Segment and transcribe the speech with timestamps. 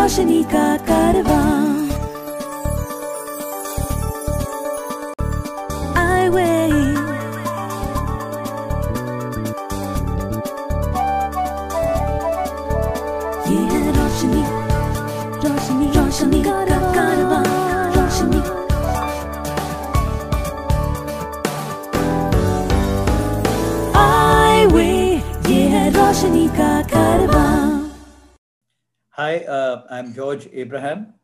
[0.00, 1.89] 少しにかかれば
[29.30, 31.14] Hi, uh, I'm George Abraham.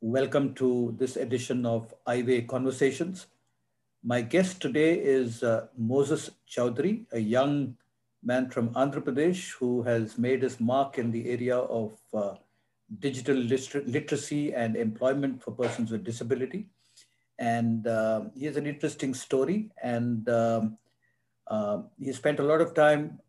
[0.00, 3.28] Welcome to this edition of Highway Conversations.
[4.02, 7.76] My guest today is uh, Moses Chowdhury, a young
[8.24, 12.34] man from Andhra Pradesh who has made his mark in the area of uh,
[12.98, 16.66] digital liter- literacy and employment for persons with disability.
[17.38, 20.78] And uh, he has an interesting story, and um,
[21.46, 23.20] uh, he spent a lot of time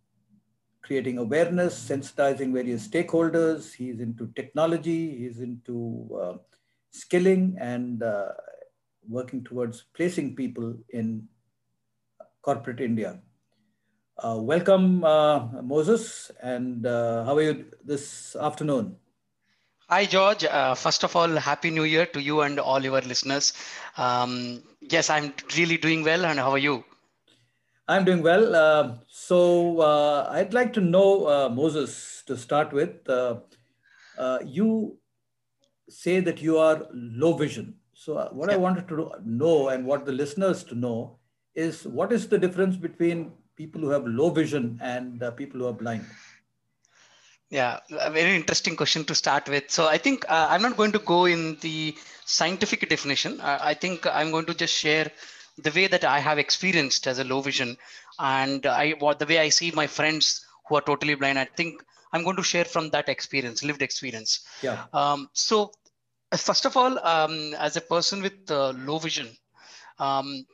[0.87, 3.73] creating awareness, sensitizing various stakeholders.
[3.73, 6.38] He's into technology, he's into uh,
[6.91, 8.29] skilling and uh,
[9.07, 11.27] working towards placing people in
[12.41, 13.19] corporate India.
[14.17, 18.95] Uh, welcome, uh, Moses, and uh, how are you this afternoon?
[19.89, 20.45] Hi, George.
[20.45, 23.53] Uh, first of all, Happy New Year to you and all your listeners.
[23.97, 26.25] Um, yes, I'm really doing well.
[26.25, 26.83] And how are you?
[27.88, 28.53] I'm doing well.
[28.53, 33.07] Uh, so uh, I'd like to know, uh, Moses, to start with.
[33.09, 33.38] Uh,
[34.17, 34.97] uh, you
[35.89, 37.75] say that you are low vision.
[37.94, 41.17] So uh, what I wanted to know and what the listeners to know
[41.55, 45.67] is what is the difference between people who have low vision and uh, people who
[45.67, 46.05] are blind?
[47.49, 49.72] Yeah, a very interesting question to start with.
[49.72, 53.39] So I think uh, I'm not going to go in the scientific definition.
[53.41, 55.09] I think I'm going to just share
[55.58, 57.77] the way that I have experienced as a low vision
[58.19, 61.39] and I what the way I see my friends who are totally blind.
[61.39, 64.45] I think I'm going to share from that experience, lived experience.
[64.61, 64.85] Yeah.
[64.94, 65.72] Um, so,
[66.35, 69.35] first of all, um, as a person with uh, low vision,
[70.00, 70.45] um,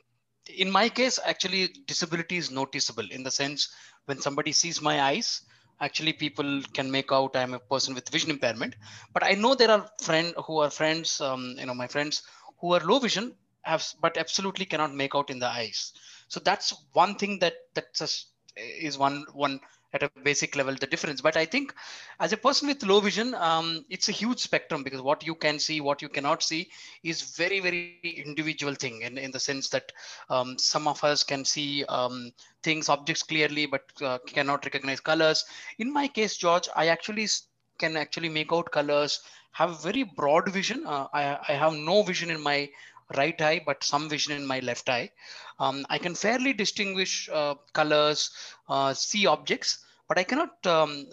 [0.48, 3.68] in my case, actually, disability is noticeable in the sense
[4.06, 5.42] when somebody sees my eyes,
[5.80, 8.74] actually, people can make out I'm a person with vision impairment.
[9.12, 12.22] But I know there are friend who are friends, um, you know, my friends
[12.60, 15.92] who are low vision have, but absolutely cannot make out in the eyes.
[16.28, 19.60] So that's one thing that that's just is one one
[19.92, 21.20] at a basic level the difference.
[21.20, 21.74] But i think
[22.18, 25.58] as a person with low vision um, it's a huge spectrum because what you can
[25.58, 26.68] see what you cannot see
[27.02, 29.92] is very very individual thing in, in the sense that
[30.30, 32.32] um, some of us can see um,
[32.62, 35.44] things objects clearly but uh, cannot recognize colors.
[35.78, 37.28] In my case george i actually
[37.78, 39.20] can actually make out colors
[39.52, 40.84] have very broad vision.
[40.84, 42.68] Uh, I, I have no vision in my
[43.16, 45.10] right eye but some vision in my left eye.
[45.58, 48.30] Um, i can fairly distinguish uh, colors
[48.68, 51.06] uh, see objects but i cannot um,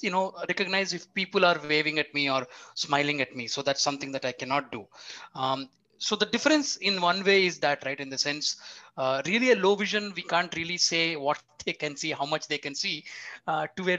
[0.00, 3.46] you know recognize if people are waving at me or smiling at me.
[3.46, 4.86] So that's something that i cannot do.
[5.34, 5.68] Um,
[5.98, 8.56] so the difference in one way is that right in the sense
[8.96, 12.46] uh, really a low vision we can't really say what they can see how much
[12.48, 13.04] they can see
[13.46, 13.98] uh, to a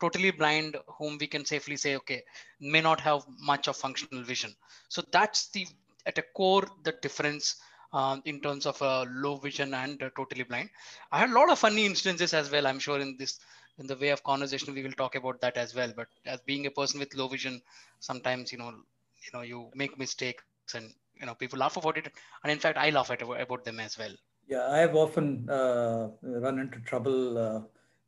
[0.00, 2.22] totally blind whom we can safely say okay
[2.60, 4.54] may not have much of functional vision.
[4.88, 5.66] So that's the
[6.06, 7.56] at a core the difference
[7.92, 10.68] um, in terms of uh, low vision and uh, totally blind.
[11.10, 13.38] I had a lot of funny instances as well i'm sure in this
[13.78, 15.92] in the way of conversation we will talk about that as well.
[15.94, 17.62] But as being a person with low vision
[18.00, 22.10] sometimes you know you know you make mistakes and you know people laugh about it.
[22.42, 24.14] And in fact i laugh at about them as well.
[24.48, 27.60] Yeah, I have often uh, run into trouble uh,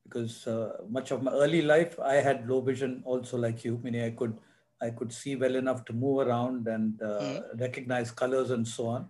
[0.04, 4.02] because uh, much of my early life I had low vision also like you, meaning
[4.04, 4.36] I could
[4.80, 7.60] I could see well enough to move around and uh, Mhm.
[7.60, 9.08] recognize colors and so on.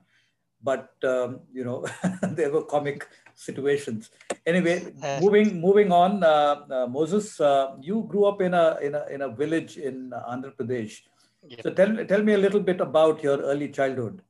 [0.63, 1.87] But um, you know,
[2.39, 4.11] there were comic situations.
[4.47, 4.77] Anyway,
[5.21, 9.23] moving moving on, uh, uh, Moses, uh, you grew up in a in a in
[9.23, 11.01] a village in Andhra Pradesh.
[11.49, 11.63] yeah.
[11.63, 14.23] So tell tell me a little bit about your early childhood.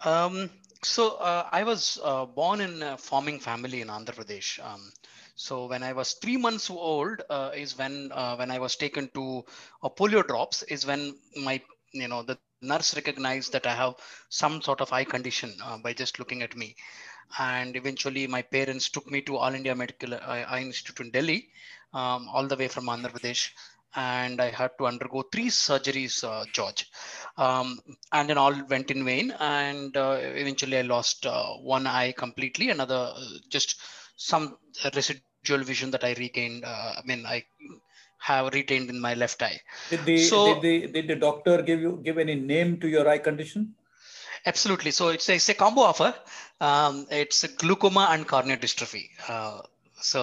[0.00, 0.50] Um,
[0.82, 4.64] so uh, I was uh, born in a farming family in Andhra Pradesh.
[4.64, 4.92] Um,
[5.46, 9.08] so when I was three months old uh, is when uh, when I was taken
[9.14, 9.42] to
[9.82, 11.62] uh, polio drops is when my
[11.92, 13.94] you know the nurse recognized that I have
[14.28, 16.76] some sort of eye condition uh, by just looking at me,
[17.38, 21.48] and eventually my parents took me to All India Medical Eye Eye Institute in Delhi,
[21.94, 23.50] um, all the way from Andhra Pradesh.
[23.96, 26.88] And I had to undergo three surgeries, uh, George.
[27.36, 27.80] Um,
[28.12, 29.32] and then all went in vain.
[29.40, 33.80] And uh, eventually i lost uh, one eye completely another uh, just
[34.20, 34.56] some
[35.42, 37.42] residual vision that i regained uh, i mean i
[38.18, 39.58] have retained in my left eye
[39.90, 43.08] Did the So- did the did the doctor give you give any name to your
[43.08, 43.74] eye condition?
[44.46, 46.14] absolutely so it's a, it's a combo offer
[46.60, 49.60] um, it's a glaucoma and corneal dystrophy uh,
[50.10, 50.20] So,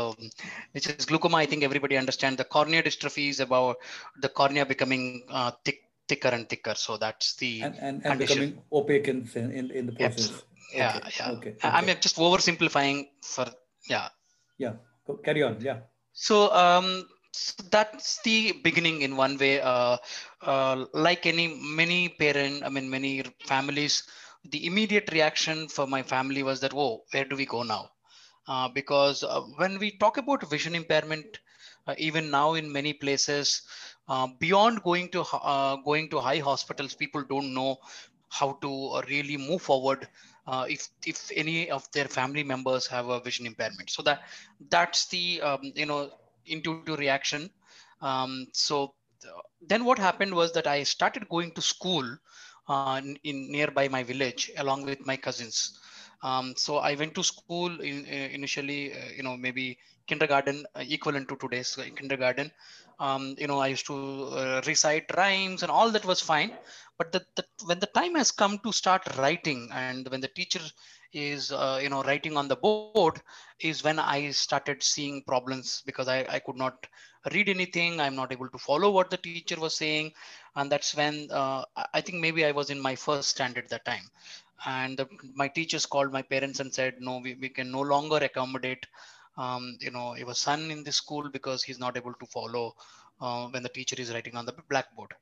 [0.74, 1.38] which is glaucoma.
[1.38, 2.38] I think everybody understands.
[2.42, 3.76] The cornea dystrophy is about
[4.24, 5.04] the cornea becoming
[5.40, 5.78] uh, thick,
[6.10, 6.74] thicker and thicker.
[6.86, 10.08] So that's the and, and, and becoming opaque in, in, in the process.
[10.08, 10.80] Absolutely.
[10.80, 11.32] Yeah, Okay, yeah.
[11.36, 11.98] okay, I- I'm okay.
[12.08, 12.98] just oversimplifying
[13.34, 13.46] for
[13.94, 14.08] yeah.
[14.66, 14.74] Yeah,
[15.16, 15.60] carry on.
[15.62, 15.80] Yeah.
[16.14, 19.60] So um, so that's the beginning in one way.
[19.62, 19.98] Uh,
[20.42, 24.04] uh, like any many parent, I mean many families,
[24.44, 27.90] the immediate reaction for my family was that, "Whoa, where do we go now?"
[28.48, 31.40] Uh, because uh, when we talk about vision impairment,
[31.88, 33.62] uh, even now in many places,
[34.08, 37.78] uh, beyond going to uh, going to high hospitals, people don't know
[38.30, 40.08] how to really move forward
[40.48, 43.90] uh, if if any of their family members have a vision impairment.
[43.90, 44.22] So that
[44.70, 46.12] that's the um, you know
[46.46, 47.50] intuitive reaction.
[48.02, 52.18] Um, so th- then what happened was that I started going to school
[52.70, 55.78] uh, in, in nearby my village along with my cousins.
[56.24, 59.78] Um, so I went to school in, uh, initially, uh, you know, maybe
[60.08, 62.52] kindergarten uh, equivalent to today's uh, kindergarten.
[63.00, 66.52] Um, you know, I used to uh, recite rhymes and all that was fine.
[66.98, 70.60] But the, the, when the time has come to start writing and when the teacher
[71.14, 72.94] is, uh, you know, writing on the board
[73.60, 76.88] is when I started seeing problems because I, I could not
[77.32, 78.00] read anything.
[78.00, 80.14] I'm not able to follow what the teacher was saying.
[80.56, 84.04] And that's when uh, I- think maybe I was in my first standard that time
[84.66, 88.18] and the, my teachers called my parents and said no we, we can no longer
[88.18, 88.86] accommodate
[89.38, 92.74] um, you know your son in this school because he's not able to follow
[93.22, 95.14] uh, when the teacher is writing on the blackboard.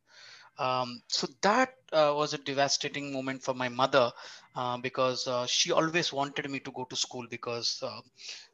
[0.57, 4.11] Um, so that uh, was a devastating moment for my mother
[4.55, 7.99] uh, because uh, she always wanted me to go to school because uh,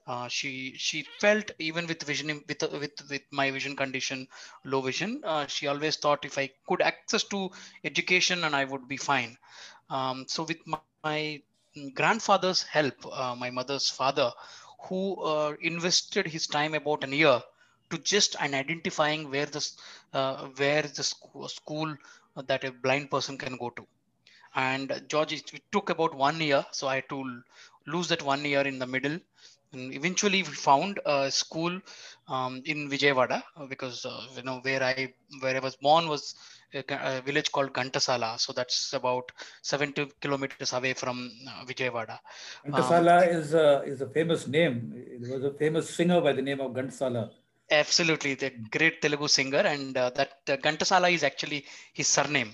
[0.07, 4.27] uh, she she felt even with vision with with with my vision condition
[4.65, 7.49] low vision uh, she always thought if i could access to
[7.83, 9.37] education and i would be fine.
[9.89, 11.41] Um, so with my, my
[11.93, 12.95] grandfather's help,
[13.37, 14.31] my mother's father,
[14.83, 17.41] who uh, invested his time about an year
[17.89, 19.77] to just and identifying where this
[20.13, 21.95] uh, where the sc- school
[22.35, 23.85] that a blind person can go to.
[24.55, 27.41] And uh, George, it took about one year, so I had to
[27.87, 29.19] lose that one year in the middle.
[29.73, 31.79] And eventually, we found a school
[32.27, 36.35] um, in Vijayawada uh, because uh, you know where I where I was born was
[36.73, 38.39] a, a village called Gantasala.
[38.39, 39.31] So that's about
[39.61, 42.19] 70 kilometers away from uh, Vijayawada.
[42.67, 44.93] Ghantasala is a, is a famous name.
[45.19, 47.29] There was a famous singer by the name of Ghantasala.
[47.69, 52.51] Absolutely, the great Telugu singer, and uh, that uh, Gantasala is actually his surname.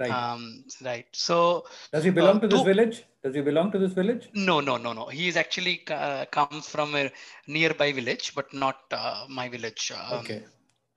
[0.00, 0.10] Right.
[0.10, 1.06] Um, right.
[1.12, 3.04] So Does he belong uh, to this village?
[3.22, 4.28] Does he belong to this village?
[4.34, 5.06] no, no, no, no.
[5.06, 7.10] He is actually uh, comes from a
[7.46, 9.92] nearby village, but not uh, my village.
[9.92, 10.42] Um, Okay.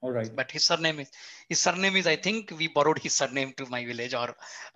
[0.03, 0.35] All right.
[0.35, 1.11] But his surname is
[1.47, 4.29] his surname is I think we borrowed his surname to my village or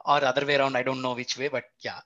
[0.05, 0.75] or other way around.
[0.77, 1.99] I don't know which way, but yeah.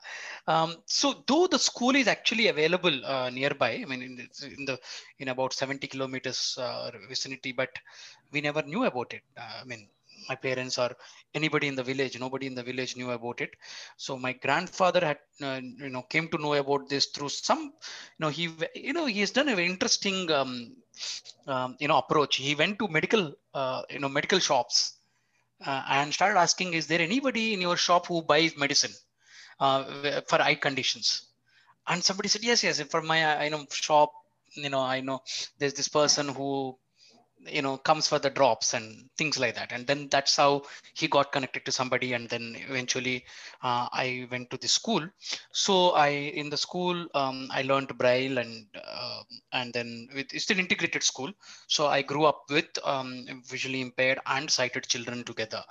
[0.46, 4.64] Um, so though the school is actually available uh, nearby, I mean in the, in
[4.64, 4.78] the
[5.18, 7.68] in about 70 kilometers uh, vicinity, but
[8.32, 9.22] we never knew about it.
[9.36, 9.88] Uh, I mean
[10.30, 10.90] my parents or
[11.38, 13.52] anybody in the village nobody in the village knew about it.
[13.96, 15.18] So my grandfather had
[15.48, 17.62] uh, you know came to know about this through some
[18.16, 18.44] you know he
[18.74, 20.52] you know he has done a very interesting um,
[21.46, 22.36] um, you know approach.
[22.36, 23.24] He went to medical
[23.54, 24.94] uh, you know medical shops
[25.66, 28.94] uh, and started asking is there anybody in your shop who buys medicine
[29.60, 31.26] uh, for eye conditions?
[31.88, 34.10] And somebody said yes yes for my uh, you know shop
[34.54, 35.20] you know i know
[35.58, 36.76] there's this person who
[37.46, 39.72] you know comes for the drops and things like that.
[39.72, 40.62] And then that's how
[40.94, 43.24] he got connected to somebody and then eventually
[43.62, 45.06] uh, i went to the school.
[45.52, 49.22] So i in the school um, i learned braille and uh,
[49.52, 51.32] and then with it's still integrated school.
[51.68, 55.62] So i grew up with um, visually impaired and sighted children together.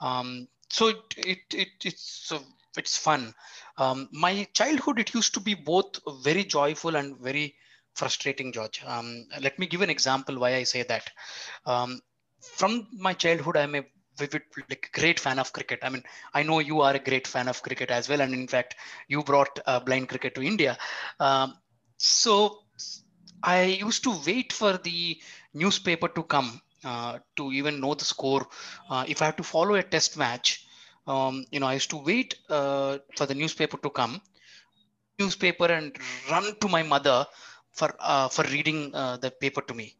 [0.00, 2.40] Um, so it, it, it it's uh,
[2.76, 3.34] it's fun.
[3.76, 7.54] Um, my childhood it used to be both very joyful and very
[7.94, 8.82] frustrating george.
[8.84, 11.10] Um, let me give an example why i say that.
[11.66, 12.00] Um,
[12.40, 13.84] from my childhood i'm a
[14.18, 15.80] vivid like great fan of cricket.
[15.82, 16.02] I mean
[16.34, 18.74] i know you are a great fan of cricket as well and in fact
[19.08, 20.76] you brought uh, blind cricket to india.
[21.20, 21.54] Um,
[21.96, 22.58] so
[23.42, 25.20] i used to wait for the
[25.54, 28.46] newspaper to come uh, to even know the score.
[28.90, 30.66] Uh, if i have to follow a test match
[31.06, 34.20] um, you know i used to wait uh, for the newspaper to come
[35.18, 35.96] newspaper and
[36.30, 37.26] run to my mother
[37.72, 39.96] for uh, for reading uh, the paper to me.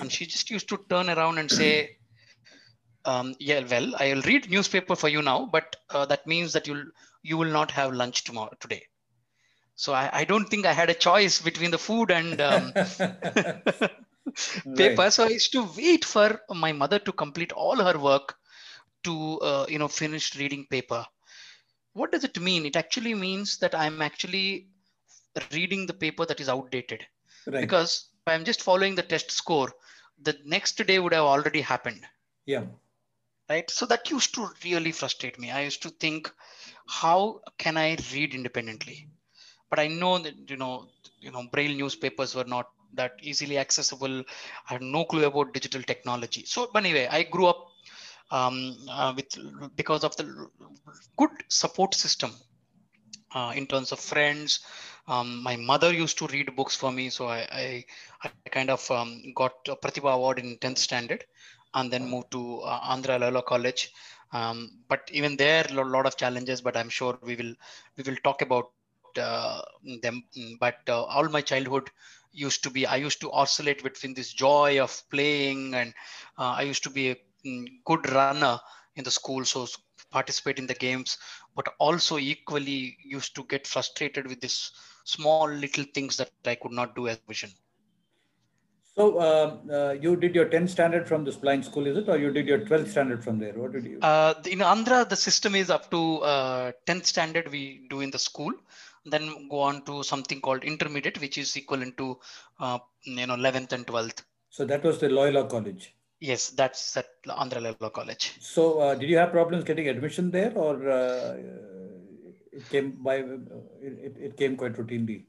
[0.00, 1.90] And she just used to turn around and say
[3.04, 6.66] um, yeah well i will read newspaper for you now but uh, that means that
[6.66, 6.84] you'll
[7.22, 8.82] you will not have lunch tomorrow today.
[9.74, 12.72] So i, I don't think i had a choice between the food and um,
[14.76, 14.94] paper.
[14.98, 15.12] Right.
[15.12, 18.34] so i used to wait for my mother to complete all her work
[19.04, 21.04] to uh, you know finish reading paper.
[21.94, 22.66] What does it mean?
[22.66, 24.68] It actually means that i'm actually
[25.40, 27.06] reading the paper that is outdated
[27.46, 27.60] Right.
[27.60, 29.72] because I'm just following the test score,
[30.20, 32.02] the next day would have already happened.
[32.46, 32.64] Yeah.
[33.48, 33.70] Right.
[33.70, 35.50] So that used to really frustrate me.
[35.50, 36.32] I used to think,
[36.86, 39.08] how can I read independently?
[39.70, 40.88] But I know that you know,
[41.20, 44.20] you know, braille newspapers were not that easily accessible.
[44.20, 46.44] I had no clue about digital technology.
[46.44, 47.68] So but anyway, I grew up
[48.30, 49.36] um, uh, with
[49.76, 50.48] because of the
[51.16, 52.32] good support system
[53.34, 54.60] uh, in terms of friends.
[55.08, 57.84] Um, my mother used to read books for me, so I, I,
[58.24, 61.24] I kind of um, got a Pratibha Award in 10th standard
[61.74, 63.92] and then moved to uh, Andhra Loyola College.
[64.32, 67.54] Um, but even there, a lot of challenges, but I'm sure we will
[67.96, 68.70] we will talk about
[69.18, 69.60] uh,
[70.02, 70.24] them.
[70.60, 71.90] But uh, all my childhood
[72.32, 75.92] used to be, I used to oscillate between this joy of playing and
[76.38, 78.58] uh, I used to be a mm, good runner
[78.96, 79.44] in the school.
[79.44, 79.66] So
[80.12, 81.18] participate in the games,
[81.56, 84.70] but also equally used to get frustrated with this
[85.04, 87.50] small little things that I could not do as vision.
[88.94, 92.18] So uh, uh, you did your 10th standard from this blind school, is it, or
[92.18, 93.54] you did your 12th standard from there?
[93.54, 93.98] What did you?
[94.02, 98.18] Uh, in Andhra, the system is up to 10th uh, standard we do in the
[98.18, 98.52] school,
[99.06, 102.18] then go on to something called intermediate, which is equivalent to
[102.60, 104.22] uh, you know 11th and 12th.
[104.50, 105.94] So that was the Loyola College.
[106.30, 108.24] Yes, that's at Andhra Loyola College.
[108.40, 110.74] So uh, did you have problems getting admission there, or
[112.52, 115.24] it came by it, it came quite routinely?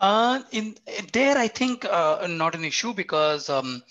[0.00, 0.76] Uh, in
[1.12, 3.82] there, I think uh, not an issue because um,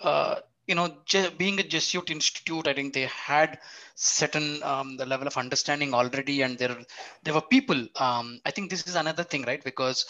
[0.00, 0.96] uh, you know,
[1.38, 3.58] being a Jesuit institute, I think they had
[3.94, 6.76] certain um, the level of understanding already, and there
[7.22, 7.86] there were people.
[7.96, 9.62] Um, I think this is another thing, right?
[9.62, 10.06] Because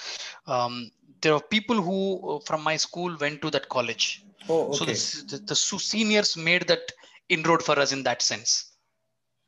[0.46, 4.24] um, there are people who from my school went to that college.
[4.48, 4.76] Oh, okay.
[4.78, 6.92] So this, the, the seniors made that
[7.28, 8.72] inroad for us in that sense.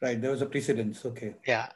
[0.03, 1.05] Right, there was a precedence.
[1.05, 1.35] Okay.
[1.47, 1.69] Yeah,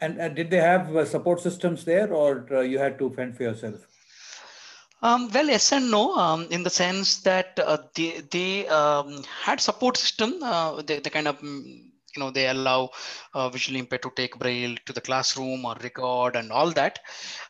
[0.00, 3.36] and uh, did they have uh, support systems there, or uh, you had to fend
[3.36, 3.86] for yourself?
[5.00, 9.60] Um, well, yes and no, um, in the sense that uh, they they um, had
[9.60, 10.42] support system.
[10.42, 11.87] Uh, they, they kind of mm,
[12.18, 12.90] you know they allow
[13.34, 16.98] uh, visually impaired to take braille to the classroom or record and all that.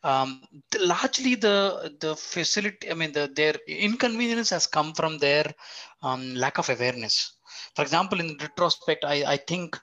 [0.04, 5.46] Um, the, largely, the the facility, I mean, the, their inconvenience has come from their
[6.02, 7.32] um, lack of awareness.
[7.74, 9.78] For example, in retrospect, I, I think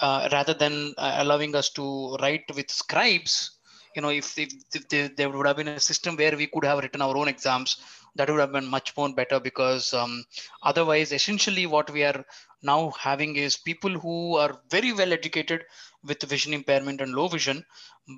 [0.00, 3.58] uh, rather than uh, allowing us to write with scribes
[3.96, 6.64] you know if, if, if there, there, would have been a system where we could
[6.64, 7.76] have written our own exams
[8.16, 10.24] that would have been much more better because um,
[10.62, 12.24] otherwise essentially what we are
[12.62, 15.64] now having is people who are very well educated
[16.04, 17.64] with vision impairment and low vision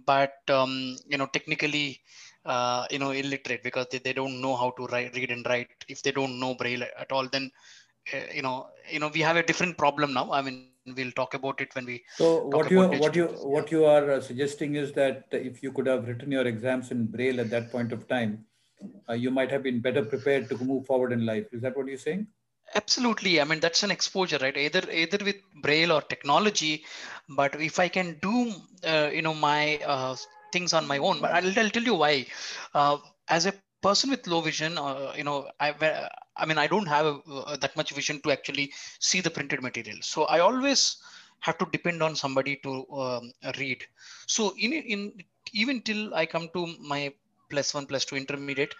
[0.06, 2.00] but um, you know technically
[2.44, 5.68] uh, you know illiterate because they, they don't know how to write read and write.
[5.88, 7.50] If they don't know braille at all then
[8.12, 10.32] uh, you know you know we have a different problem now.
[10.32, 13.84] I mean we'll talk about it when we so what you what you what you
[13.84, 17.50] are uh, suggesting is that if you could have written your exams in braille at
[17.50, 18.44] that point of time
[19.08, 21.46] uh, you might have been better prepared to move forward in life.
[21.52, 22.26] Is that what you're saying
[22.74, 26.84] absolutely i mean that's an exposure right either either with braille or technology
[27.28, 28.52] but if i can do
[28.92, 30.14] uh, you know my uh,
[30.52, 32.26] things on my own but I'll, I'll tell you why
[32.74, 32.96] uh,
[33.28, 37.20] as a person with low vision, uh, you know, I, I mean, I don't have
[37.30, 39.98] uh, that much vision to actually see the printed material.
[40.02, 40.96] So I always
[41.40, 43.84] have to depend on somebody to um, read.
[44.26, 45.12] So in, in
[45.52, 47.12] even till I come to my
[47.50, 48.74] plus one, plus two intermediate,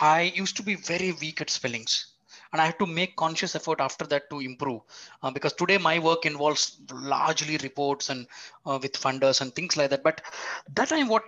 [0.00, 2.06] I used to be very weak at spellings.
[2.52, 4.82] And I had to make conscious effort after that to improve
[5.22, 8.26] uh, because today my work involves largely reports and
[8.66, 10.02] uh, with funders and things like that.
[10.02, 10.20] But
[10.74, 11.22] that time, what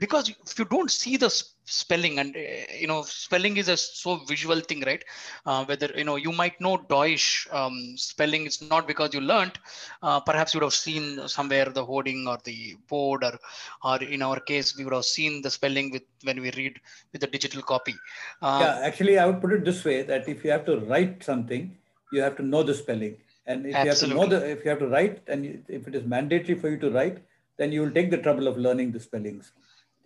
[0.00, 1.30] because if you don't see the
[1.64, 2.40] spelling and uh,
[2.78, 5.04] you know spelling is a so visual thing right?
[5.46, 9.58] Uh, whether you know you might know deutsch um, spelling it's not because you learned
[10.02, 13.38] uh, perhaps you would have seen somewhere the hoarding or the board or
[13.84, 16.80] or in our case we would have seen the spelling with when we read
[17.12, 17.94] with the digital copy.
[18.42, 21.22] Um, yeah actually i would put it this way that if you have to write
[21.22, 21.76] something
[22.14, 23.16] you have to know the spelling.
[23.46, 23.84] And if absolutely.
[23.84, 26.58] you have to know the if you have to write and if it is mandatory
[26.58, 27.18] for you to write
[27.58, 29.52] then you will take the trouble of learning the spellings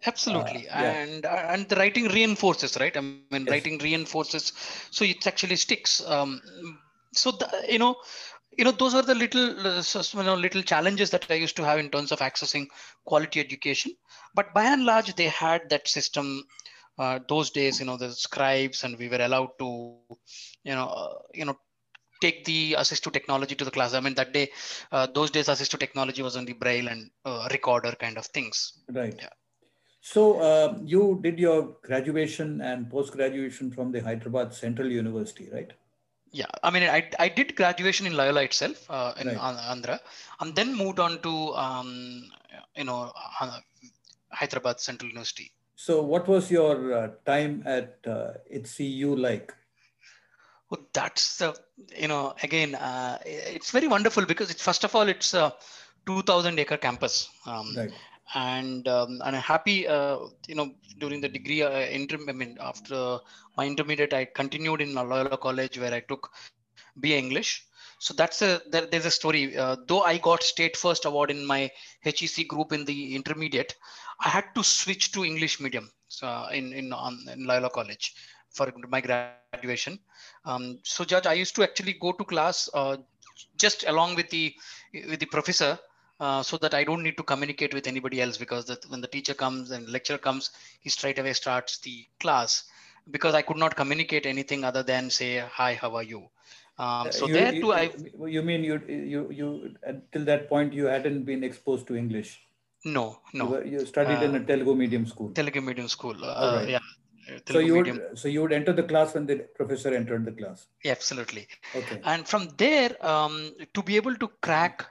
[0.07, 0.69] absolutely.
[0.69, 0.93] Uh, yeah.
[1.03, 2.97] and uh, and the writing reinforces right?
[2.97, 3.33] I mean yes.
[3.33, 4.53] writing reinforces
[4.91, 6.03] so it actually sticks.
[6.07, 6.41] Um,
[7.13, 7.97] so the, you know
[8.57, 11.65] you know those are the little uh, you know little challenges that i used to
[11.65, 12.67] have in terms of accessing
[13.05, 13.93] quality education.
[14.35, 16.45] But by and large they had that system
[16.99, 19.97] uh, those days you know the scribes and we were allowed to
[20.65, 21.57] you know uh, you know
[22.21, 23.95] take the assistive technology to the class.
[23.95, 24.51] I mean that day
[24.93, 27.11] uh, those days assistive technology was only braille and
[27.51, 28.73] recorder kind of things.
[28.89, 29.15] Right.
[29.19, 29.29] Yeah
[30.13, 35.71] so uh, you did your graduation and post-graduation from the Hyderabad Central University, right?
[36.33, 39.37] Yeah, I mean, I, I did graduation in Loyola itself uh, in right.
[39.37, 39.99] Andhra,
[40.41, 42.25] and then moved on to um,
[42.77, 43.13] you know
[44.31, 45.53] Hyderabad Central University.
[45.77, 49.55] So, what was your uh, time at uh, HCU like?
[50.71, 51.55] Oh, that's the
[51.97, 55.55] you know again uh, it's very wonderful because it's first of all it's a
[56.07, 57.29] 2,000 acre campus.
[57.47, 57.93] Um, Right.
[58.35, 59.89] And um, and I'm happy.
[59.89, 63.19] Uh, you know, during the degree, uh, inter- I mean, after
[63.57, 66.31] my intermediate, I continued in Loyola College where I took
[66.97, 67.65] BA English.
[68.01, 69.57] So that's a there, there's a story.
[69.57, 71.71] Uh, though I got state first award in my
[72.01, 73.75] HEC group in the intermediate,
[74.21, 78.15] I had to switch to English medium so in in on, in Loyola College
[78.51, 79.99] for my graduation.
[80.45, 82.97] Um, so, George, I used to actually go to class uh,
[83.57, 84.55] just along with the
[85.09, 85.79] with the professor
[86.21, 89.07] uh, so that I don't need to communicate with anybody else because the, when the
[89.07, 92.65] teacher comes and lecture comes, he straight away starts the class
[93.11, 96.29] because I could not communicate anything other than say, hi, how are you?
[96.79, 97.91] Um, so Uh, you, there you, too, I,
[98.37, 102.31] you mean you, you, you, until that point, you hadn't been exposed to English?
[102.85, 105.31] no, You, no, were, you studied in a Uh, Telugu medium school.
[105.39, 106.17] Telugu medium school.
[106.25, 106.69] Uh, right.
[106.75, 106.79] Yeah.
[107.31, 107.97] uh, so you medium.
[107.97, 110.67] would, so you would enter the class when the professor entered the class.
[110.85, 111.45] Yeah, absolutely.
[111.81, 112.01] Okay.
[112.13, 113.35] and from there um,
[113.75, 114.87] to be able to crack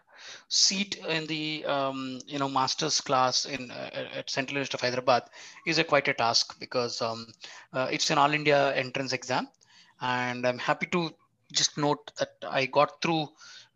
[0.49, 5.23] seat in the um, you know master's class in uh, at Central University of Hyderabad
[5.65, 7.27] is a quite a task because um,
[7.73, 9.47] uh, it's an all India entrance exam,
[10.01, 11.11] and I'm happy to
[11.51, 13.29] just note that I got through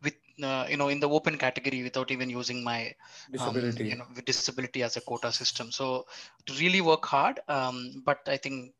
[0.03, 2.93] with uh, you know in the open category without even using my
[3.39, 3.89] um, Disability.
[3.89, 5.71] you know with disability as a quota system.
[5.71, 6.05] So
[6.45, 8.73] to really work hard, um, but I think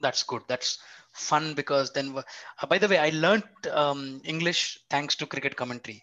[0.00, 0.42] that's good.
[0.48, 0.78] That's
[1.12, 6.02] fun because then uh, by the way, I learned um, English thanks to cricket commentary.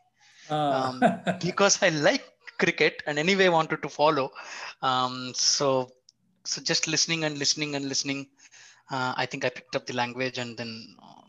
[0.50, 1.02] Um,
[1.42, 2.24] because I like
[2.58, 4.32] cricket and anyway wanted to follow.
[4.82, 5.92] Um, so
[6.46, 8.28] so just listening and listening and listening,
[8.92, 11.22] uh, I think I picked up the language and then uh,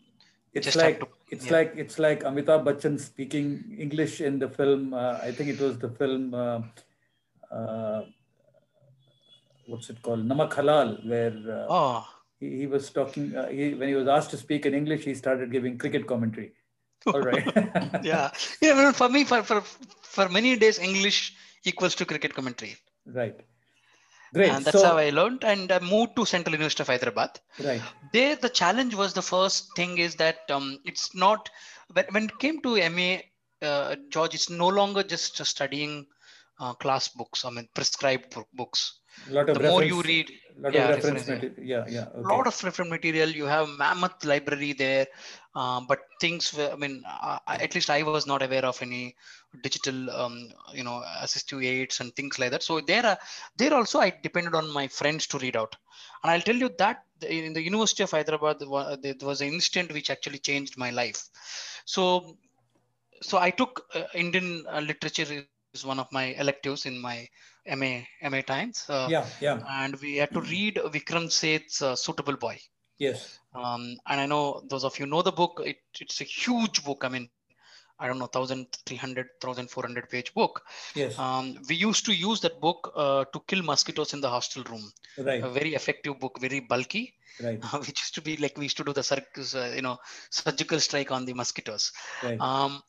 [0.53, 1.53] it's like to- it's yeah.
[1.53, 4.93] like it's like Amitabh Bachchan speaking English in the film.
[4.93, 6.33] Uh, I think it was the film.
[6.33, 6.61] Uh,
[7.51, 8.03] uh,
[9.67, 10.25] what's it called?
[10.25, 12.07] Namak Halal, where uh, oh
[12.39, 13.35] he, he was talking.
[13.35, 16.53] Uh, he, when he was asked to speak in English, he started giving cricket commentary.
[17.05, 17.45] All right.
[18.03, 19.61] yeah yeah well, for me for, for
[20.15, 22.75] for many days English equals to cricket commentary
[23.05, 23.39] right.
[24.33, 24.49] Great.
[24.51, 27.39] and that's so, how I learned and I moved to Central University of Hyderabad.
[27.63, 27.81] right.
[28.11, 31.49] there the challenge was the first thing is that um, it's not
[31.93, 33.17] when, when it came to ma
[33.61, 36.05] uh, george it's no longer just studying
[36.59, 40.75] uh, class books i mean prescribed books A lot of the more you read lot
[40.75, 41.55] yeah, of reference reference, material.
[41.57, 42.07] Yeah, yeah.
[42.13, 42.31] a Okay.
[42.33, 45.07] lot of reference material you have mammoth library there
[45.55, 48.81] um, but things were, i mean I, I- at least i was not aware of
[48.81, 49.15] any
[49.61, 50.35] digital um,
[50.73, 53.17] you know assistive aids and things like that so there are
[53.57, 55.75] there also i depended on my friends to read out
[56.23, 58.59] and i'll tell you that in the university of hyderabad
[59.03, 61.21] there there was an instant which actually changed my life
[61.85, 62.03] so
[63.29, 65.27] so i took uh, indian uh, literature
[65.75, 67.17] is one of my electives in my
[67.81, 67.91] ma
[68.33, 69.59] ma times uh, yeah, yeah.
[69.81, 72.57] and we had to read Vikram Seth's uh, Suitable Boy.
[72.97, 73.39] Yes.
[73.53, 75.61] Um, and I know those of you know the book.
[75.65, 77.03] It, it's a huge book.
[77.03, 77.29] I mean,
[77.99, 80.61] I don't know, 1,300, 1,400 page book.
[80.95, 81.17] Yes.
[81.17, 84.91] Um, we used to use that book uh, to kill mosquitoes in the hostel room.
[85.17, 85.43] right.
[85.43, 87.61] A very effective book, very bulky, Right.
[87.79, 89.97] which used to be like we used to do the circus, uh, you know,
[90.29, 91.91] surgical strike on the mosquitoes.
[92.23, 92.39] Right.
[92.39, 92.81] Um,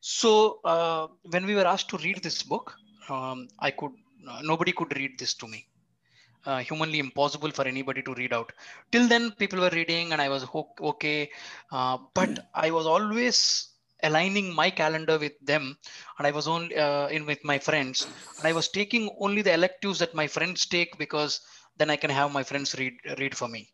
[0.00, 2.74] so uh, when we were asked to read this book,
[3.08, 3.92] um, I could
[4.28, 5.66] uh, nobody could read this to me.
[6.46, 8.52] Uh, humanly impossible for anybody to read out.
[8.92, 10.46] Till then, people were reading, and I was
[10.80, 11.30] okay.
[11.70, 13.68] Uh, but I was always
[14.02, 15.76] aligning my calendar with them,
[16.18, 18.06] and I was only uh, in with my friends,
[18.38, 21.40] and I was taking only the electives that my friends take because
[21.76, 23.68] then I can have my friends read read for me.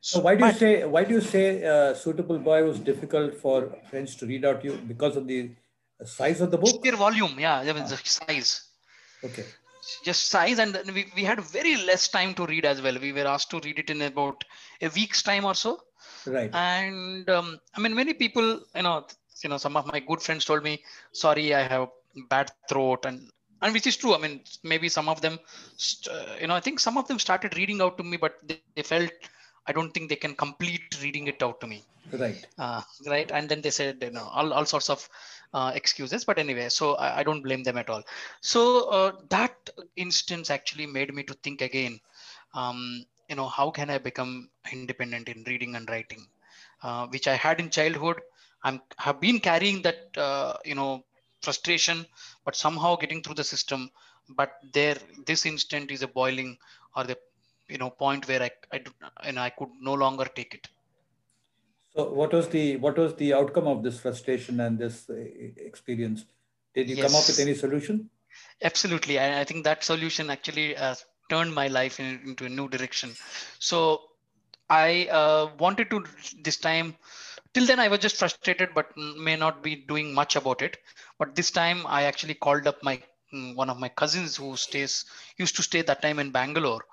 [0.00, 3.72] So why do you say why do you say uh, suitable boy was difficult for
[3.90, 5.50] friends to read out you because of the
[6.04, 6.84] size of the book?
[6.84, 7.38] sheer volume?
[7.38, 8.64] Yeah, there was the size.
[9.24, 9.44] Okay.
[10.04, 13.12] just size and then we, we had very less time to read as well we
[13.12, 14.44] were asked to read it in about
[14.82, 15.80] a week's time or so
[16.26, 16.50] Right.
[16.54, 19.06] and um, i mean many people you know
[19.42, 20.74] you know some of my good friends told me
[21.12, 21.88] sorry i have
[22.34, 23.18] bad throat and
[23.62, 25.38] and which is true i mean maybe some of them
[25.76, 28.36] st- uh, you know i think some of them started reading out to me but
[28.48, 29.10] they, they felt
[29.68, 31.82] i don't think they can complete reading it out to me.
[32.12, 32.46] Right.
[32.58, 33.30] uh, right?
[33.30, 35.08] And then they said you know all, all sorts of
[35.54, 36.24] uh, excuses.
[36.24, 38.02] But anyway so I, I don't blame them at all.
[38.40, 42.00] So uh, that instance actually made me to think again
[42.54, 46.26] um, you know how can i become independent in reading and writing?
[46.82, 48.20] Uh, which i had in childhood.
[48.64, 51.04] I'm have been carrying that uh, you know
[51.42, 52.06] frustration
[52.44, 53.90] but somehow getting through the system.
[54.28, 56.58] But there this instant is a boiling
[56.96, 57.18] or the
[57.68, 58.90] you know point where i i do,
[59.24, 60.68] and i could no longer take it
[61.94, 65.14] So what was the what was the outcome of this frustration and this uh,
[65.56, 66.24] experience?
[66.74, 68.10] Did you come up with any solution?
[68.62, 69.18] Absolutely.
[69.18, 70.94] I, I think that solution actually uh,
[71.28, 73.14] turned my life in, into a new direction.
[73.58, 74.02] So
[74.70, 76.04] I uh, wanted to
[76.42, 76.96] this time.
[77.54, 80.76] Till then, I was just frustrated, but may not be doing much about it.
[81.18, 83.02] But this time, I actually called up my
[83.34, 85.06] mm, one of my cousins who stays
[85.38, 86.84] used to stay that time in Bangalore,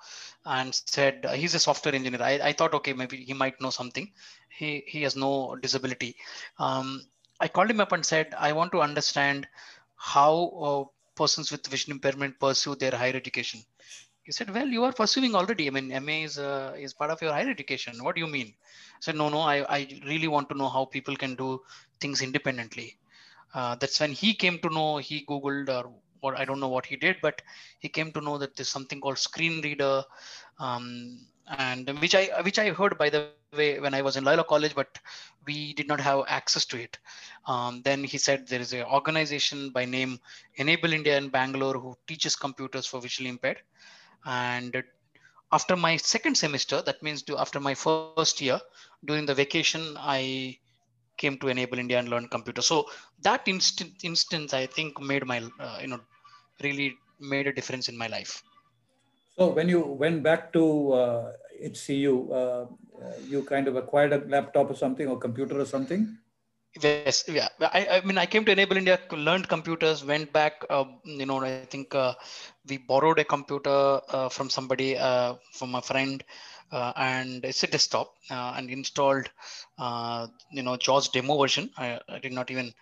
[0.46, 2.22] and said uh, he's a software engineer.
[2.22, 4.12] I, I thought okay maybe he might know something.
[4.50, 6.16] He he has no disability.
[6.60, 7.02] Um,
[7.40, 9.48] I called him up and said I want to understand
[9.96, 10.34] how
[10.68, 10.84] uh,
[11.16, 13.62] persons with vision impairment pursue their higher education
[14.24, 17.22] he said well you are pursuing already i mean ma is uh, is part of
[17.24, 18.50] your higher education what do you mean
[18.98, 19.80] i said no no i, I
[20.12, 21.50] really want to know how people can do
[22.02, 22.88] things independently
[23.58, 25.84] uh, that's when he came to know he googled or
[26.34, 27.42] i don't know what he did but
[27.80, 30.04] he came to know that there's something called screen reader
[30.60, 34.14] um, and which i which i heard by the way when i was in Loyola
[34.14, 34.60] college but
[35.22, 36.82] we did not have access to it
[37.36, 40.20] um, then he said there is an organization by name
[40.56, 43.62] enable india in bangalore who teaches computers for visually impaired
[44.26, 44.84] and
[45.52, 48.36] after my second semester, that means after my first year,
[48.82, 50.34] during the vacation, I
[51.02, 52.62] came to Enable India and learn computer.
[52.62, 52.86] So
[53.22, 56.00] that instant instance, I think, made my uh, you know
[56.62, 58.44] really made a difference in my life.
[59.38, 62.66] So when you went back to uh, HCU, uh,
[63.28, 66.18] you kind of acquired a laptop or something or computer or something.
[66.82, 67.48] Yes, yeah.
[67.62, 70.66] I, I mean, I came to Enable India, learned computers, went back.
[70.70, 72.16] Uh, you know, I think uh,
[72.68, 76.22] we borrowed a computer uh, from somebody, uh, from a friend,
[76.74, 79.30] uh, and it's a desktop, uh, and installed,
[80.52, 81.70] you know, JAWS demo version.
[81.78, 82.74] I, I, did not even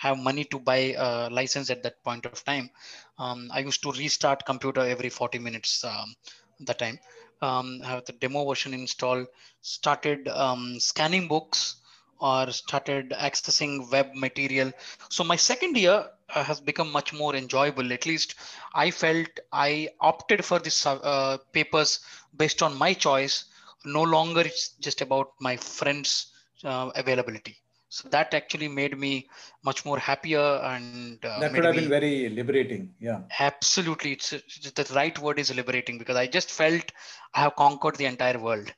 [0.00, 2.70] have money to buy a license at that point of time.
[3.18, 5.84] Um, I used to restart computer every 40 minutes.
[5.84, 6.14] Um,
[6.60, 6.98] that time,
[7.42, 9.26] um, have the demo version installed.
[9.60, 11.76] Started um, scanning books
[12.18, 14.72] or started accessing web material.
[15.10, 17.92] So my second year uh, has become much more enjoyable.
[17.92, 18.36] At least
[18.74, 22.00] I felt I opted for these uh, papers
[22.36, 23.44] based on my choice.
[23.84, 26.32] No longer it's just about my friends'
[26.64, 27.56] uh, availability.
[27.90, 29.28] So that actually made me
[29.64, 32.94] much more happier and uh, that would have been very liberating.
[33.00, 34.12] Yeah, absolutely.
[34.12, 36.92] It's, it's the right word is liberating because I just felt
[37.34, 38.72] I have conquered the entire world.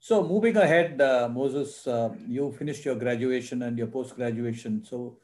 [0.00, 4.84] So moving ahead, uh, Moses, uh, you finished your graduation and your post-graduation.
[4.84, 5.18] So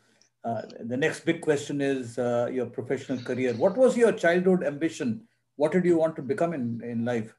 [0.44, 3.52] uh, the next big question is uh, your professional career.
[3.54, 5.26] What was your childhood ambition?
[5.56, 7.34] What did you want to become in, in life?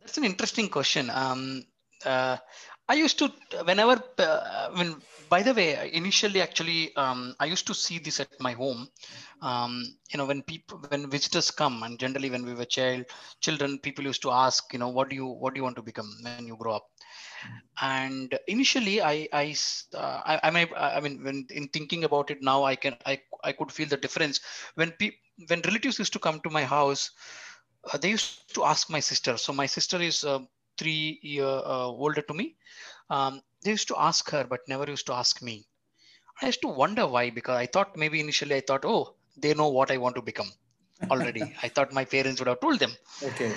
[0.00, 1.10] That's an interesting question.
[1.10, 1.64] Um,
[2.04, 2.36] uh,
[2.88, 3.30] I used to,
[3.64, 4.96] whenever, uh, when,
[5.28, 8.88] by the way, initially, actually, um, I used to see this at my home.
[9.42, 13.04] Um, you know, when people, when visitors come, and generally when we were child,
[13.40, 15.82] children, people used to ask, you know, what do you, what do you want to
[15.82, 16.86] become when you grow up?
[17.80, 19.54] And initially, I, I,
[19.94, 23.20] uh, I, I, may, I mean, when in thinking about it now, I can, I,
[23.44, 24.40] I could feel the difference
[24.74, 27.10] when people, when relatives used to come to my house.
[27.92, 29.36] Uh, they used to ask my sister.
[29.36, 30.40] So my sister is uh,
[30.78, 32.56] three year uh, older to me.
[33.10, 35.66] Um, they used to ask her, but never used to ask me.
[36.40, 39.68] I used to wonder why, because I thought maybe initially I thought, oh, they know
[39.68, 40.50] what I want to become
[41.10, 41.54] already.
[41.62, 42.92] I thought my parents would have told them.
[43.22, 43.52] Okay.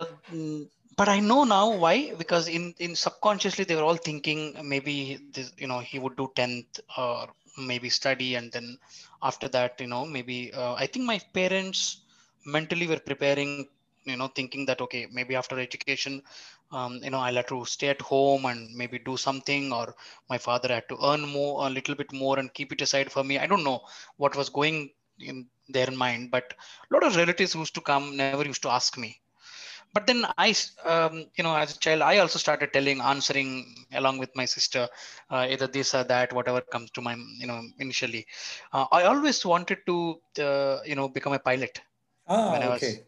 [0.00, 0.64] Uh,
[0.96, 5.52] but I know now why, because in, in subconsciously they were all thinking maybe this,
[5.56, 8.34] you know, he would do 10th or maybe study.
[8.34, 8.78] And then
[9.22, 12.02] after that, you know, maybe uh, I think my parents
[12.44, 13.68] mentally were preparing
[14.08, 16.22] you know thinking that okay maybe after education
[16.72, 19.94] um, you know i'll have to stay at home and maybe do something or
[20.30, 23.24] my father had to earn more a little bit more and keep it aside for
[23.24, 23.38] me.
[23.38, 23.80] I don't know
[24.16, 24.90] what was going
[25.20, 26.54] in their mind but
[26.90, 29.08] a lot of relatives used to come never used to ask me.
[29.86, 30.46] But then i
[30.84, 33.50] um, you know as a child i also started telling answering
[33.92, 34.88] along with my sister
[35.30, 38.26] uh, either this or that whatever comes to my you know initially.
[38.72, 39.96] Uh, i always wanted to
[40.48, 41.80] uh, you know become a pilot
[42.26, 43.07] ah, when i was okay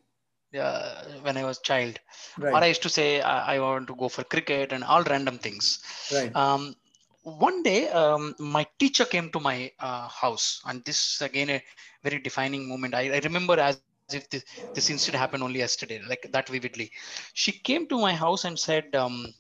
[0.59, 1.99] uh, when I was child.
[2.39, 2.53] Right.
[2.53, 5.39] Or I used to say I, I, want to go for cricket and all random
[5.39, 5.81] things.
[6.13, 6.35] Right.
[6.35, 6.75] Um,
[7.23, 11.63] one day, um, my teacher came to my uh, house, and this is again a
[12.03, 12.95] very defining moment.
[12.95, 16.91] I, I remember as if this, this, incident happened only yesterday, like that vividly.
[17.35, 19.33] She came to my house and said, um,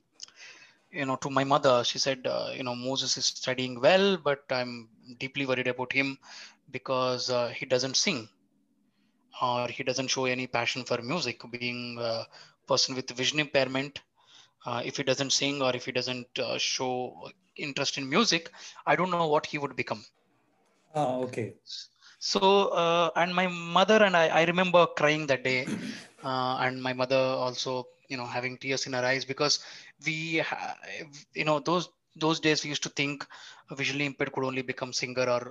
[0.92, 4.44] you know, to my mother, she said, uh, you know, Moses is studying well, but
[4.50, 6.18] I'm deeply worried about him
[6.70, 8.28] because uh, he doesn't sing
[9.40, 12.24] or he doesn't show any passion for music being a
[12.68, 14.00] person with vision impairment
[14.66, 18.50] uh, if he doesn't sing or if he doesn't uh, show interest in music
[18.86, 20.02] i don't know what he would become.
[20.94, 21.54] Oh okay.
[22.20, 25.60] So uh, and my mother and i i remember crying that day
[26.22, 29.58] uh, and my mother also you know having tears in her eyes because
[30.06, 30.42] we
[31.34, 33.26] you know those those days we used to think
[33.80, 35.42] visually impaired could only become singer or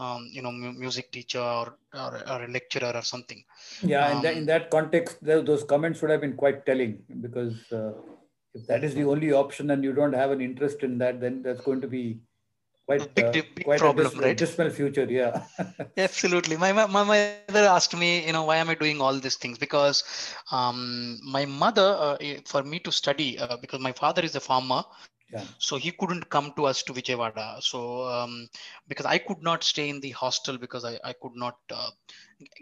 [0.00, 3.42] um, you know mu- music teacher or, or, or a lecturer or something
[3.82, 7.02] Yeah, in, that, Um, in that context, tho- those comments would have been quite telling
[7.20, 7.92] because uh,
[8.54, 11.42] if that is the only option and you don't have an interest in that, then
[11.42, 12.20] that's going to be
[12.86, 14.38] quite big uh, big quite problem, a dis- right?
[14.38, 15.06] dismal future.
[15.08, 15.42] Yeah.
[15.98, 16.56] Absolutely.
[16.56, 19.58] My, my my mother asked me, you know, why am I doing all these things?
[19.58, 20.04] Because
[20.50, 24.82] um, my mother, uh, for me to study, uh, because my father is a farmer,
[25.58, 27.62] So he couldn't come to us to Vijayawada.
[27.62, 28.48] So um,
[28.88, 31.90] because I could not stay in the hostel because I, I could not uh,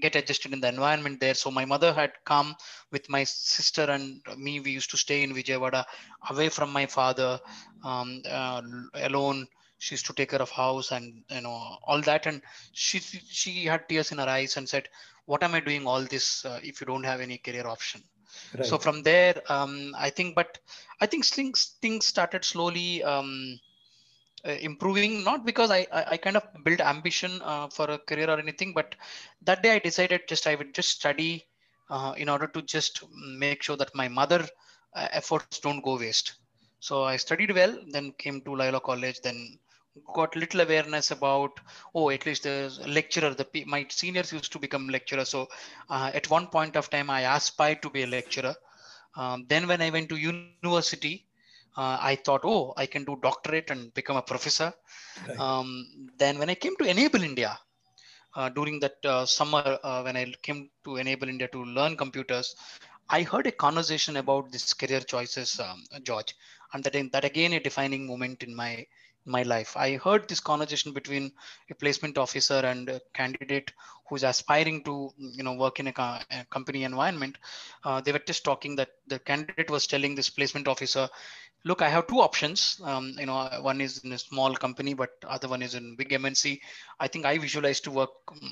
[0.01, 1.35] get adjusted in the environment there.
[1.35, 2.55] So my mother had come
[2.91, 4.61] with my sister and me.
[4.61, 5.85] We used to stay in Vijayawada,
[6.31, 7.41] away from my father,
[7.85, 8.63] um, uh,
[8.95, 9.47] alone.
[9.79, 12.27] She used to take care of house and you know all that.
[12.27, 14.89] And she she had tears in her eyes and said,
[15.27, 18.03] "What am I doing all this uh, if you don't have any career option?"
[18.53, 18.65] Right.
[18.65, 20.59] so from there um, i think but
[21.01, 23.59] i think things things started slowly um,
[24.47, 28.29] uh, improving not because I, I i kind of built ambition uh, for a career
[28.31, 28.95] or anything but
[29.43, 31.47] that day i decided just i would just study
[31.91, 33.05] uh, in order to just
[33.45, 34.43] make sure that my mother
[34.95, 36.29] uh, efforts don't go waste
[36.81, 39.59] so i studied well then came to Loyola college then
[40.15, 41.53] got little awareness about
[41.95, 42.57] oh at least the
[42.87, 45.25] lecturer the my seniors used to become lecturer.
[45.25, 45.49] So
[45.91, 48.55] uh, at one point of time i aspired to be a lecturer.
[49.17, 50.97] Um, then when i went to university
[51.77, 54.73] uh, i thought oh i can do doctorate and become a professor.
[55.27, 55.39] Right.
[55.39, 55.67] um,
[56.19, 57.59] then when i came to enable india
[58.37, 62.55] uh, during that uh, summer uh, when i came to enable india to learn computers
[63.17, 66.35] i heard a conversation about this career choices um, george.
[66.73, 68.87] And that, that again a defining moment in my
[69.29, 69.77] my life.
[69.77, 71.33] I heard this conversation between
[71.71, 73.73] a placement officer and a candidate
[74.09, 77.37] who's aspiring to, you know, work in a, co- a company environment.
[77.85, 81.09] Uh, they were just talking that the candidate was telling this placement officer,
[81.65, 82.81] "Look, I have two options.
[82.85, 86.11] Um, you know, one is in a small company, but other one is in big
[86.11, 86.61] MNC.
[87.01, 88.11] I think I visualize to work,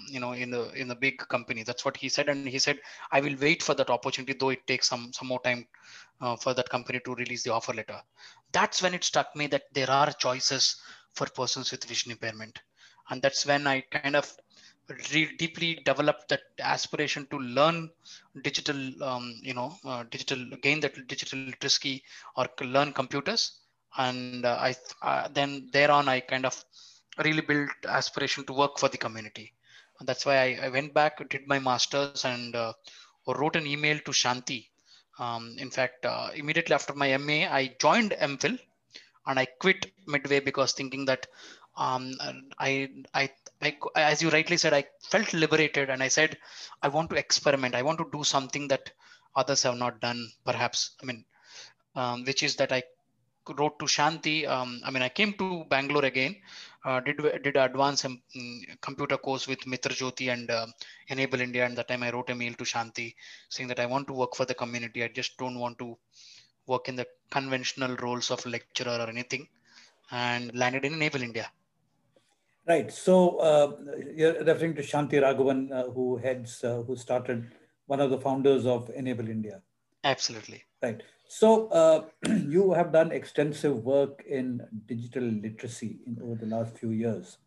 [0.09, 1.63] you know, in the in the big company.
[1.63, 2.81] That's what he said, and he said,
[3.13, 5.67] I will wait for that opportunity, though it takes some some more time
[6.21, 8.01] uh, for that company to release the offer letter
[8.53, 10.77] that's when it struck me that there are choices
[11.15, 12.61] for persons with vision impairment
[13.11, 14.33] and that's when i kind of
[14.89, 17.91] re- deeply developed that aspiration to learn
[18.43, 22.03] digital um, you know uh, digital gain that digital literacy
[22.37, 23.53] or learn computers.
[23.99, 26.57] And uh, i uh, then thereon i kind of
[27.25, 29.53] really built aspiration to work for the community.
[29.99, 32.73] And that's why I, I went back did my masters and uh,
[33.27, 34.69] wrote an email to shanti.
[35.19, 38.59] Um, in fact, uh, immediately after my MA, I joined MPhil
[39.27, 41.27] and I quit midway because thinking that
[41.77, 42.15] um,
[42.59, 46.39] I, I, I, as you rightly said, I felt liberated and I said,
[46.83, 47.75] I want to experiment.
[47.75, 48.91] I want to do something that
[49.35, 50.93] others have not done, perhaps.
[51.03, 51.25] I mean,
[51.95, 52.83] um, which is that I
[53.59, 54.47] wrote to Shanti.
[54.47, 56.37] Um, I mean, I came to Bangalore again,
[56.85, 58.21] uh, did did advanced um,
[58.81, 60.67] computer course with Mitra Jyothi and uh,
[61.09, 61.65] Enable India.
[61.65, 63.15] And that time I wrote a mail to Shanti
[63.49, 65.05] saying that I want to work for the community.
[65.05, 65.97] I just don't want to
[66.67, 69.47] work in the conventional roles of lecturer or anything,
[70.11, 71.51] and landed in Enable India.
[72.69, 72.93] Right.
[72.93, 73.77] So uh,
[74.15, 77.53] you're referring to Shanti Raghavan, uh, who heads, uh, who started
[77.87, 79.63] one of the founders of Enable India.
[80.03, 80.65] Absolutely.
[80.83, 81.01] Right.
[81.29, 82.07] So uh,
[82.49, 87.39] you have done extensive work in digital literacy in over the last few years.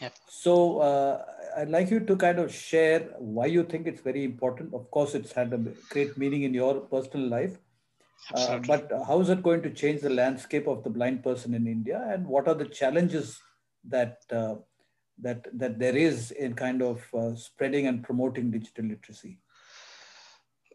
[0.00, 0.14] Yep.
[0.28, 1.24] So uh,
[1.56, 4.74] I'd like you to kind of share why you think it's very important.
[4.74, 5.58] Of course, it's had a
[5.90, 7.58] great meaning in your personal life.
[8.32, 11.66] Uh, but how is it going to change the landscape of the blind person in
[11.66, 13.40] India, and what are the challenges
[13.88, 14.56] that uh,
[15.18, 19.38] that that there is in kind of uh, spreading and promoting digital literacy?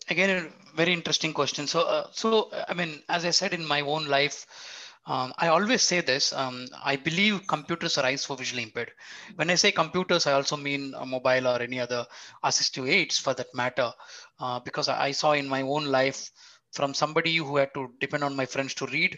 [0.09, 3.81] again a very interesting question so uh, so i mean as i said in my
[3.81, 4.45] own life
[5.05, 8.91] um, i always say this um, i believe computers are eyes for visually impaired
[9.35, 12.05] when i say computers i also mean a mobile or any other
[12.43, 13.91] assistive aids for that matter
[14.39, 16.31] uh, because I, I saw in my own life
[16.71, 19.17] from somebody who had to depend on my friends to read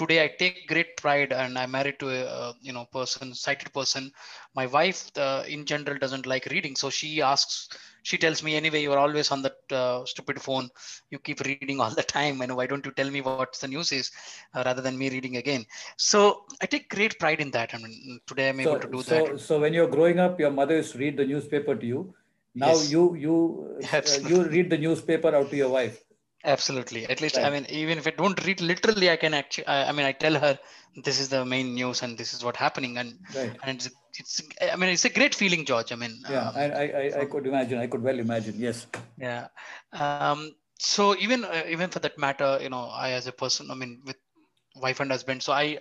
[0.00, 3.72] today i take great pride and i'm married to a uh, you know person sighted
[3.78, 4.10] person.
[4.58, 6.74] My wife uh, in general doesn't like reading.
[6.76, 7.68] So she asks
[8.02, 10.68] she tells me anyway you're always on that uh, stupid phone.
[11.10, 12.40] You keep reading all the time.
[12.42, 14.10] And why don't you tell me what the news is
[14.54, 15.64] uh, rather than me reading again?
[15.96, 17.74] So i take great pride in that.
[17.74, 19.40] I mean today i'm so, able to do so, that.
[19.40, 22.14] So when you're growing up, your mother used to read the newspaper to you.
[22.54, 22.90] Now Yes.
[22.96, 23.36] you you
[24.30, 26.02] you read the newspaper out to your wife.
[26.44, 29.88] Absolutely at least i mean even if i don't read literally i can actually I,
[29.88, 30.58] I mean i tell her
[31.04, 33.56] this is the main news and this is what happening and Right.
[33.62, 36.64] and it's, it's i mean it's a great feeling george i mean Yeah, um, I,
[36.70, 37.78] I, I, I could imagine.
[37.78, 38.54] I could well imagine.
[38.58, 38.86] Yes.
[39.18, 39.48] yeah
[39.92, 43.74] um so even uh, even for that matter you know i as a person i
[43.74, 44.16] mean with
[44.76, 45.78] wife and husband so i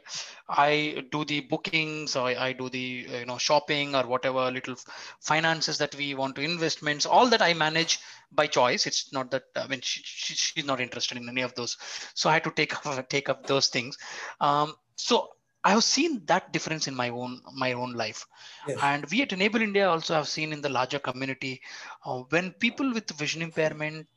[0.49, 4.75] i do the bookings so I, I do the you know shopping or whatever little
[5.19, 7.99] finances that we want to investments all that i manage
[8.32, 11.54] by choice it's not that i mean she, she, she's not interested in any of
[11.54, 11.78] those
[12.15, 13.97] so i had to take up take up those things
[14.41, 15.30] um, so
[15.62, 18.25] I have seen that difference in my own my own life,
[18.65, 18.80] yes.
[18.82, 21.62] and we at Enable India also have seen in the larger community
[22.06, 24.08] uh, when people with vision impairment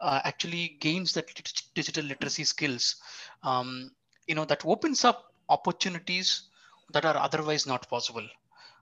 [0.00, 1.26] uh, actually gains that
[1.74, 2.96] digital literacy skills.
[3.42, 3.90] Um,
[4.28, 6.42] you know that opens up opportunities
[6.92, 8.26] that are otherwise not possible.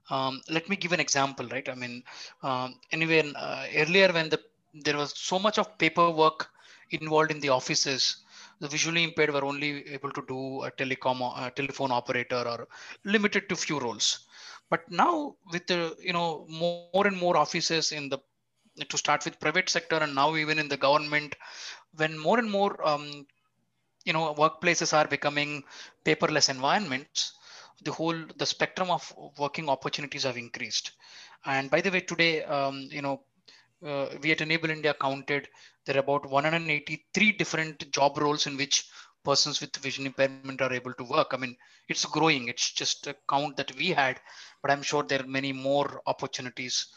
[0.09, 1.67] Um, let me give an example, right?
[1.67, 2.03] I mean,
[2.43, 4.39] um, anyway, uh, earlier when the
[4.73, 6.49] there was so much of paperwork
[6.91, 8.17] involved in the offices
[8.59, 12.67] the visually impaired were only able to do a telecom a telephone operator or
[13.03, 14.07] limited to few roles
[14.69, 18.19] but now with the you know more and more offices in the
[18.91, 21.35] to start with private sector and now even in the government
[21.95, 23.25] when more and more um,
[24.07, 25.51] you know workplaces are becoming
[26.07, 27.33] paperless environments
[27.87, 29.03] the whole the spectrum of
[29.43, 30.91] working opportunities have increased
[31.45, 33.15] and by the way today um, you know
[33.89, 35.43] uh, we at enable india counted
[35.85, 38.77] there are about 183 different job roles in which
[39.27, 41.29] persons with vision impairment are able to work.
[41.33, 41.57] I mean,
[41.89, 42.47] it's growing.
[42.47, 44.19] It's just a count that we had,
[44.61, 46.87] but I'm sure there are many more opportunities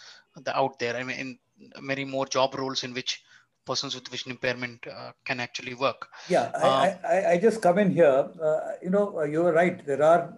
[0.47, 0.97] out there.
[0.97, 1.39] I mean,
[1.81, 3.23] many more job roles in which
[3.67, 6.09] persons with vision impairment uh, can actually work.
[6.29, 8.29] Yeah, I, um, I, I, just come in here.
[8.43, 9.85] Uh, you know, uh, you're right.
[9.85, 10.35] There are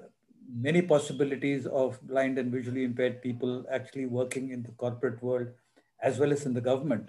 [0.54, 5.48] many possibilities of blind and visually impaired people actually working in the corporate world
[6.02, 7.08] as well as in the government.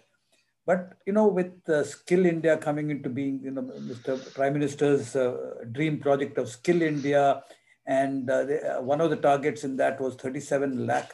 [0.65, 4.33] But you know, with uh, Skill India coming into being, you know, Mr.
[4.33, 7.43] Prime Minister's uh, dream project of Skill India,
[7.85, 11.13] and uh, the, uh, one of the targets in that was 37 lakh,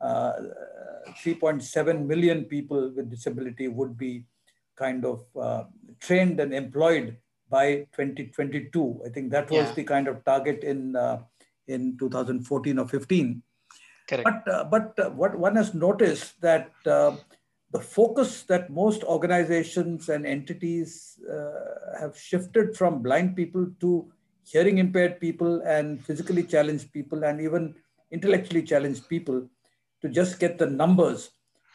[0.00, 0.34] uh,
[1.24, 4.24] 3.7 million people with disability would be
[4.76, 5.64] kind of uh,
[6.00, 7.16] trained and employed
[7.48, 9.02] by 2022.
[9.06, 9.74] I think that was yeah.
[9.74, 10.96] the kind of target in
[11.66, 13.42] in 2014 or 15.
[14.08, 14.28] Correct.
[14.44, 16.72] But but what one has noticed that
[17.74, 24.08] the focus that most organizations and entities uh, have shifted from blind people to
[24.44, 27.74] hearing impaired people and physically challenged people and even
[28.12, 29.48] intellectually challenged people
[30.00, 31.30] to just get the numbers.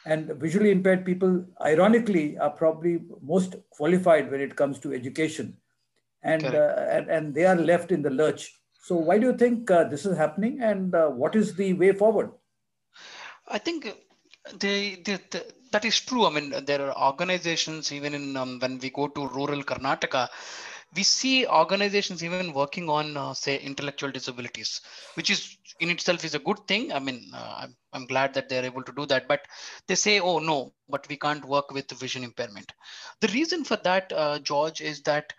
[0.06, 5.58] And visually impaired people, ironically, are probably most qualified when it comes to education.
[6.24, 8.54] And, uh, and, and, they are left in the lurch.
[8.82, 11.94] So, why do you think uh, this is happening and uh, what is the way
[11.94, 12.32] forward?
[13.48, 13.94] I think
[14.60, 16.26] the, the, the that is true.
[16.26, 20.30] I mean, there are organizations even in um, when we go to rural Karnataka,
[20.96, 24.82] we see organizations even working on uh, say intellectual disabilities,
[25.14, 26.92] which is in itself is a good thing.
[26.92, 29.28] I mean, uh, I'm, I'm glad that they're able to do that.
[29.28, 29.42] But
[29.88, 32.72] they say, oh no, but we can't work with vision impairment.
[33.22, 35.34] The reason for that, uh, George, is that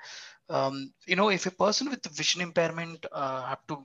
[0.48, 3.85] um, you know if a person with vision impairment uh, have to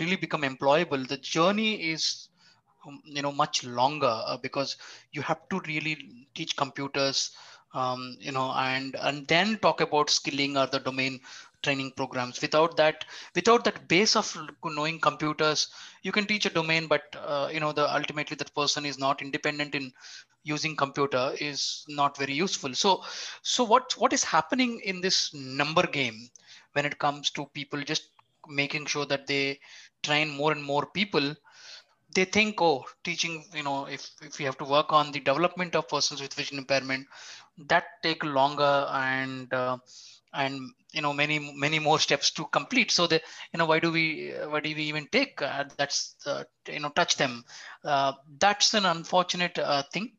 [0.00, 2.28] really become employable, the journey is
[2.86, 4.76] um, you know much longer uh, because
[5.12, 7.32] you have to really teach computers
[7.74, 11.20] um, you know and and then talk about skilling or the domain
[11.62, 12.40] training programs.
[12.40, 15.68] Without that without that base of knowing computers
[16.02, 19.22] you can teach a domain but uh, you know the ultimately that person is not
[19.22, 19.92] independent in
[20.44, 22.74] using computer is not very useful.
[22.74, 23.04] So
[23.42, 26.30] so what what is happening in this number game
[26.72, 28.10] when it comes to people just
[28.48, 29.60] making sure that they
[30.02, 31.34] train more and more people?
[32.14, 35.74] They think oh teaching you know if, if we have to work on the development
[35.76, 37.06] of persons with vision impairment
[37.66, 39.76] that take longer and uh,
[40.38, 40.60] and
[40.94, 42.90] you know many many more steps to complete.
[42.92, 43.20] So the
[43.52, 46.90] you know why do we why do we even take uh, that's uh, you know
[46.90, 47.44] touch them?
[47.84, 50.12] Uh, that's an unfortunate uh, thing.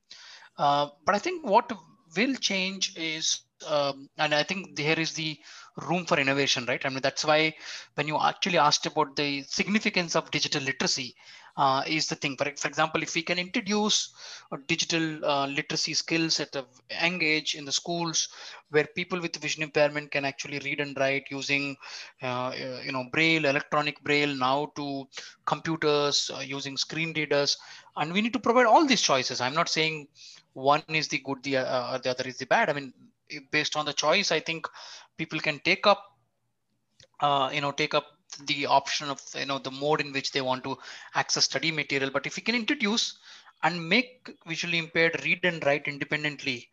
[0.58, 1.72] Uh, but i think what
[2.18, 5.38] will change is um, and i think there is the
[5.88, 6.86] room for innovation right?
[6.86, 7.56] I mean that's why
[7.96, 11.16] when you actually asked about the significance of digital literacy
[11.60, 12.38] uh, is the thing.
[12.38, 14.14] For, example, if we can introduce
[14.68, 16.66] digital uh, literacy skills at a
[17.02, 18.30] young age in the schools,
[18.70, 21.76] where people with vision impairment can actually read and write using,
[22.24, 25.06] uh, uh you know, braille, electronic braille, now to
[25.46, 27.58] computers uh, using screen readers,
[27.98, 29.42] and we need to provide all these choices.
[29.42, 30.08] I'm not saying
[30.54, 32.70] one is the good, the uh, the other is the bad.
[32.70, 32.94] I mean,
[33.52, 34.66] based on the choice, I think
[35.18, 36.06] people can take up,
[37.52, 40.64] you know, take up the option of you know the mode in which they want
[40.64, 40.78] to
[41.16, 42.12] access study material.
[42.12, 43.18] But if we can introduce
[43.64, 46.70] and make visually impaired read and write independently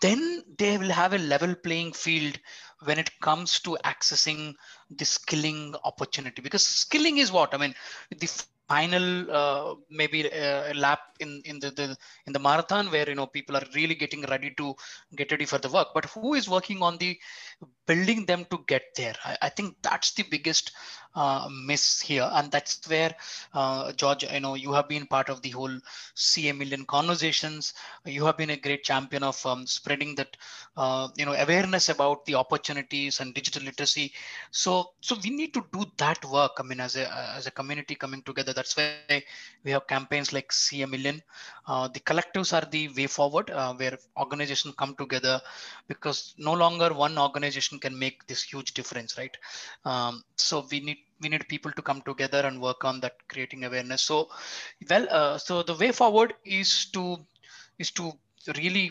[0.00, 2.38] then they will have a level playing field
[2.84, 4.54] when it comes to accessing
[4.90, 6.42] the skilling opportunity.
[6.42, 7.54] Because skilling is what?
[7.54, 7.74] I mean
[8.16, 13.14] the final uh, maybe uh, lap in in the, the in the marathon where you
[13.14, 14.74] know people are really getting ready to
[15.16, 15.88] get ready for the work.
[15.94, 17.18] But who is working on the
[17.86, 19.14] building them to get there.
[19.24, 20.72] I, I think that's the biggest
[21.14, 22.28] uh, miss here.
[22.32, 23.14] And that's where
[23.54, 25.76] uh, george i know you have been part of the whole
[26.14, 27.74] ca million conversations.
[28.04, 30.36] You have been a great champion of um, spreading that
[30.76, 34.12] uh, you know awareness about the opportunities and digital literacy.
[34.50, 36.52] So so we need to do that work.
[36.58, 37.06] I mean as a
[37.36, 38.92] as a community coming together that's why
[39.36, 40.96] we have campaigns like ca million.
[41.40, 45.40] Uh, the collectives are the way forward uh, where organizations come together
[45.88, 49.36] because no longer one organization can make this huge difference right?
[49.84, 53.64] Um, so we need we need people to come together and work on that creating
[53.64, 54.02] awareness.
[54.10, 54.28] So
[54.90, 57.04] well uh, so the way forward is to
[57.78, 58.12] is to
[58.60, 58.86] really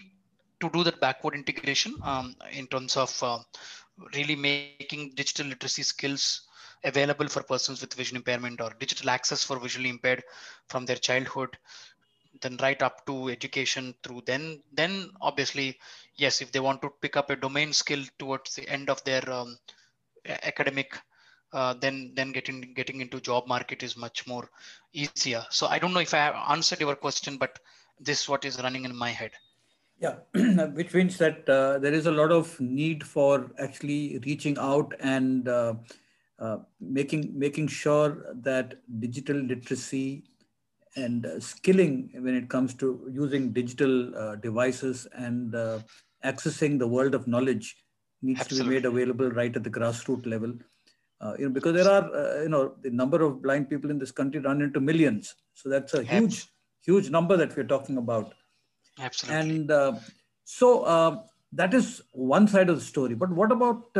[0.61, 3.39] to do that backward integration um, in terms of uh,
[4.15, 6.41] really making digital literacy skills
[6.83, 10.23] available for persons with vision impairment or digital access for visually impaired
[10.67, 11.57] from their childhood
[12.41, 15.77] then right up to education through then then obviously
[16.15, 19.27] yes if they want to pick up a domain skill towards the end of their
[19.29, 19.57] um,
[20.25, 20.97] academic
[21.53, 24.49] uh, then then getting getting into job market is much more
[24.93, 25.45] easier.
[25.49, 27.59] So i don't know if i have answered your question but
[27.99, 29.31] this is what is running in my head.
[29.99, 30.15] Yeah
[30.73, 35.47] which means that uh, there is a lot of need for actually reaching out and
[35.47, 35.73] uh,
[36.39, 40.23] uh making making sure that digital literacy
[40.95, 45.79] and uh, skilling when it comes to using digital uh, devices and uh,
[46.25, 47.77] accessing the world of knowledge
[48.21, 48.65] needs Absolutely.
[48.65, 50.53] to be made available right at the grassroots level.
[51.21, 53.99] Uh, you know, because there are, uh, you know, the number of blind people in
[53.99, 55.35] this country run into millions.
[55.53, 56.47] So that's a huge,
[56.83, 58.33] huge number that we're talking about.
[58.99, 59.39] Absolutely.
[59.39, 59.93] And uh,
[60.43, 61.21] so
[61.53, 63.13] that is one side of the story.
[63.13, 63.93] But what about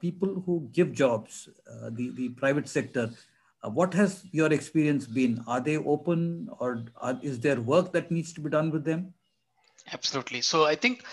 [0.00, 1.48] people who give jobs,
[1.90, 3.10] the, the private sector?
[3.66, 5.42] Uh, what has your experience been?
[5.46, 9.12] Are they open or are, is there work that needs to be done with them?
[9.92, 10.40] Absolutely.
[10.40, 11.04] So I think,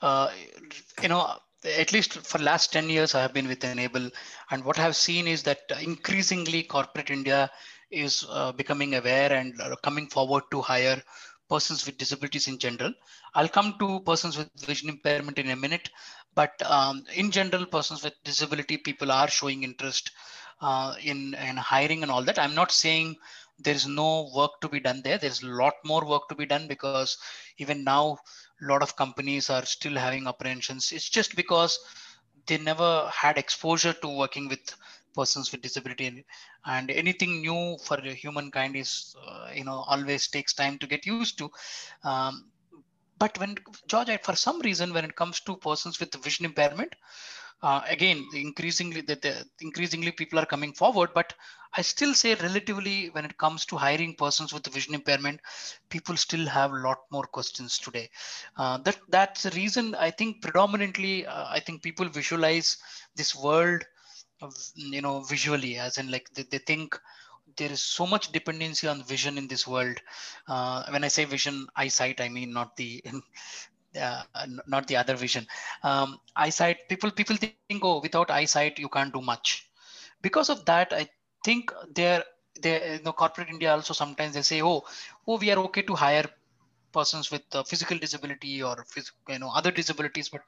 [0.00, 0.30] uh,
[1.02, 1.34] you know,
[1.64, 4.10] at least for last 10 years, I have been with Enable.
[4.50, 7.50] And what I've seen is that increasingly corporate India
[7.90, 11.00] is uh, becoming aware and uh, coming forward to hire
[11.48, 12.92] persons with disabilities in general.
[13.34, 15.90] I'll come to persons with vision impairment in a minute,
[16.34, 20.10] but um, in general, persons with disability, people are showing interest
[20.62, 22.38] uh, in, in hiring and all that.
[22.38, 23.16] I'm not saying
[23.60, 25.18] there's no work to be done there.
[25.18, 27.10] There's a lot more work to be done because
[27.52, 28.18] even now,
[28.62, 30.92] a lot of companies are still having apprehensions.
[30.92, 31.78] It's just because
[32.46, 34.60] they never had exposure to working with
[35.14, 36.24] persons with disability and,
[36.66, 41.32] and anything new for humankind is uh, you know always takes time to get used
[41.38, 41.44] to
[41.98, 42.44] um,
[43.12, 43.50] but when
[43.86, 46.94] george for some reason when it comes to persons with vision impairment
[47.62, 51.32] uh, again increasingly that the, increasingly people are coming forward but
[51.74, 55.40] i still say relatively when it comes to hiring persons with vision impairment
[55.88, 58.08] people still have a lot more questions today
[58.56, 62.76] uh, that that's the reason i think predominantly uh, i think people visualize
[63.16, 63.84] this world
[64.40, 66.98] of, you know visually as in like they, they think
[67.56, 69.98] there is so much dependency on vision in this world.
[70.48, 73.02] Uh, when I say vision, eyesight, I mean not the
[74.00, 74.22] uh,
[74.66, 75.46] not the other vision.
[75.82, 79.68] Um, eyesight, people people think, oh, without eyesight you can't do much.
[80.20, 81.08] Because of that, I
[81.44, 82.24] think there,
[82.60, 84.84] there, you know, corporate India also sometimes they say, oh,
[85.26, 86.28] oh, we are okay to hire
[86.92, 88.84] persons with uh, physical disability or
[89.28, 90.42] you know other disabilities but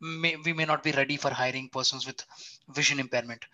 [0.00, 2.24] may, we may not be ready for hiring persons with
[2.70, 3.44] vision impairment.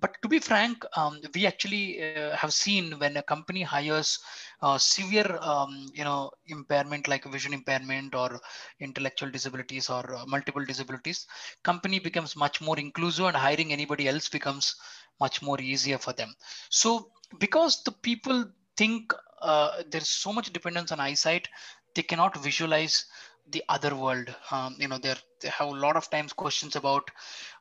[0.00, 4.18] But to be frank um, we actually uh, have seen when a company hires
[4.62, 8.40] uh, severe um, you know impairment like vision impairment or
[8.80, 11.26] intellectual disabilities or uh, multiple disabilities
[11.62, 14.76] company becomes much more inclusive and hiring anybody else becomes
[15.20, 16.34] much more easier for them.
[16.70, 18.44] So because the people
[18.76, 21.48] think uh, there's so much dependence on eyesight
[21.94, 23.06] they cannot visualize
[23.50, 24.34] the other world.
[24.50, 25.14] Um, you know they
[25.44, 27.10] have a lot of times questions about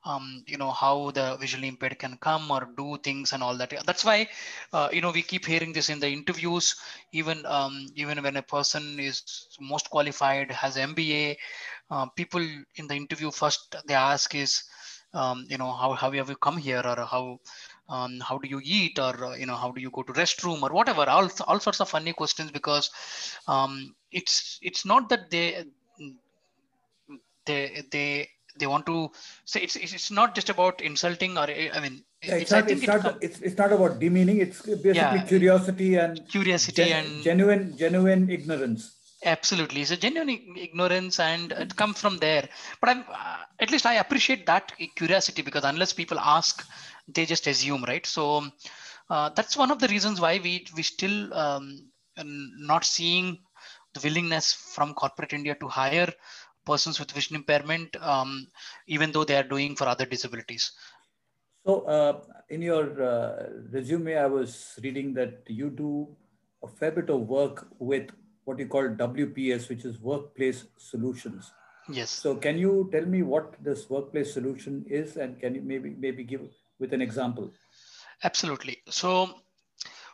[0.05, 3.73] um, you know how the visually impaired can come or do things and all that.
[3.85, 4.29] That's why
[4.73, 6.75] uh, you know we keep hearing this in the interviews.
[7.11, 11.35] Even um, even when a person is most qualified has mba
[11.89, 12.41] uh, people
[12.75, 14.63] in the interview first they ask is
[15.13, 17.39] um, you know how, how have you come here or how
[17.89, 20.61] um, how do you eat or uh, you know how do you go to restroom
[20.63, 22.89] or whatever all, all sorts of funny questions because
[23.47, 25.65] um, it's it's not that they
[27.45, 28.27] they they
[28.59, 29.09] they want to
[29.45, 32.87] say it's it's not just about insulting or i mean yeah, it's, it's, not, it's,
[32.87, 37.77] not, it's, it's not about demeaning it's basically yeah, curiosity and curiosity gen, and genuine
[37.77, 39.81] genuine ignorance absolutely.
[39.81, 42.47] It's a genuine ignorance and it comes from there.
[42.79, 46.65] But i'm uh, at least i appreciate that curiosity because unless people ask
[47.07, 48.05] they just assume right?
[48.05, 48.47] So
[49.09, 53.39] uh, that's one of the reasons why we we still um, not seeing
[53.93, 56.11] the willingness from corporate India to hire
[56.65, 58.47] persons with vision impairment, um,
[58.87, 60.71] even though they are doing for other disabilities.
[61.65, 66.07] So, uh, in your uh, resume, I was reading that you do
[66.63, 68.09] a fair bit of work with
[68.45, 71.51] what you call WPS, which is Workplace Solutions.
[71.89, 72.09] Yes.
[72.09, 76.23] So, can you tell me what this workplace solution is, and can you maybe maybe
[76.23, 76.41] give
[76.79, 77.51] with an example?
[78.23, 78.77] Absolutely.
[78.87, 79.41] So,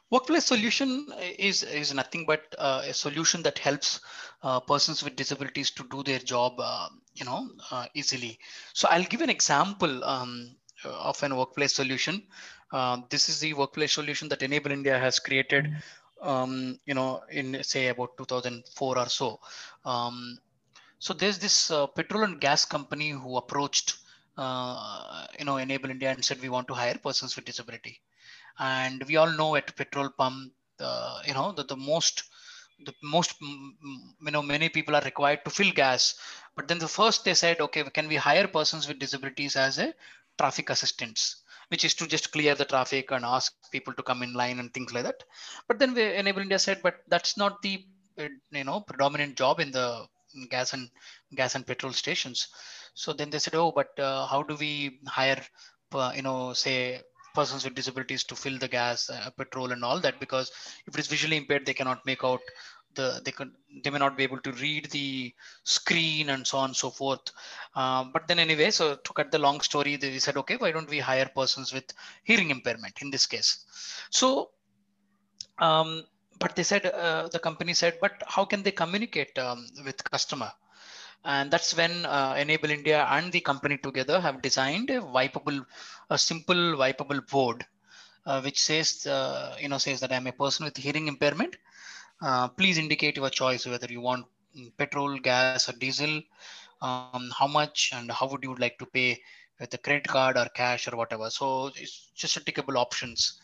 [0.09, 1.07] workplace solution
[1.37, 3.99] is is nothing but uh, a solution that helps
[4.43, 8.39] uh, persons with disabilities to do their job, uh, you know, uh, easily.
[8.73, 10.03] So, I'll give an example.
[10.03, 10.55] Um,
[10.85, 12.21] uh, of an workplace solution.
[12.71, 15.73] Uh, this is the workplace solution that Enable India has created,
[16.21, 19.39] um, you know, in say about 2004 or so.
[19.85, 20.37] Um,
[20.99, 23.97] so there's this uh, petrol and gas company who approached,
[24.37, 28.01] uh, you know, Enable India and said we want to hire persons with disability,
[28.59, 32.23] and we all know at petrol pump, uh, you know, that the most
[32.85, 36.15] the most you know many people are required to fill gas.
[36.55, 39.93] But then the first they said okay can we hire persons with disabilities as a
[40.37, 41.37] traffic assistants
[41.69, 44.73] which is to just clear the traffic and ask people to come in line and
[44.73, 45.23] things like that.
[45.67, 47.85] But then we, enable india said but that's not the
[48.51, 50.05] you know predominant job in the
[50.49, 50.89] gas and
[51.35, 52.47] gas and petrol stations.
[52.93, 55.41] So then they said oh but uh, how do we hire
[55.93, 57.01] uh, you know say
[57.35, 60.19] persons with disabilities to fill the gas uh, petrol and all that?
[60.19, 60.51] Because
[60.87, 62.41] if it is visually impaired they cannot make out
[62.99, 63.51] the they could
[63.83, 65.33] they may not be able to read the
[65.75, 67.25] screen and so on and so forth.
[67.81, 70.89] Um, but then anyway so to cut the long story they said okay why don't
[70.95, 71.87] we hire persons with
[72.29, 73.51] hearing impairment in this case?
[74.09, 74.49] So
[75.67, 75.89] um,
[76.39, 80.51] but they said uh, the company said but how can they communicate um, with customer?
[81.25, 85.59] And that's when uh, enable india and the company together have designed a wipeable
[86.15, 87.65] a simple wipeable board
[88.27, 91.55] uh, which says uh, you know says that i'm a person with hearing impairment
[92.21, 94.25] uh, please indicate your choice whether you want
[94.77, 96.21] petrol, gas, or diesel,
[96.81, 99.21] um, how much, and how would you like to pay
[99.59, 101.29] with a credit card or cash or whatever.
[101.29, 103.39] So it's just a tickable options.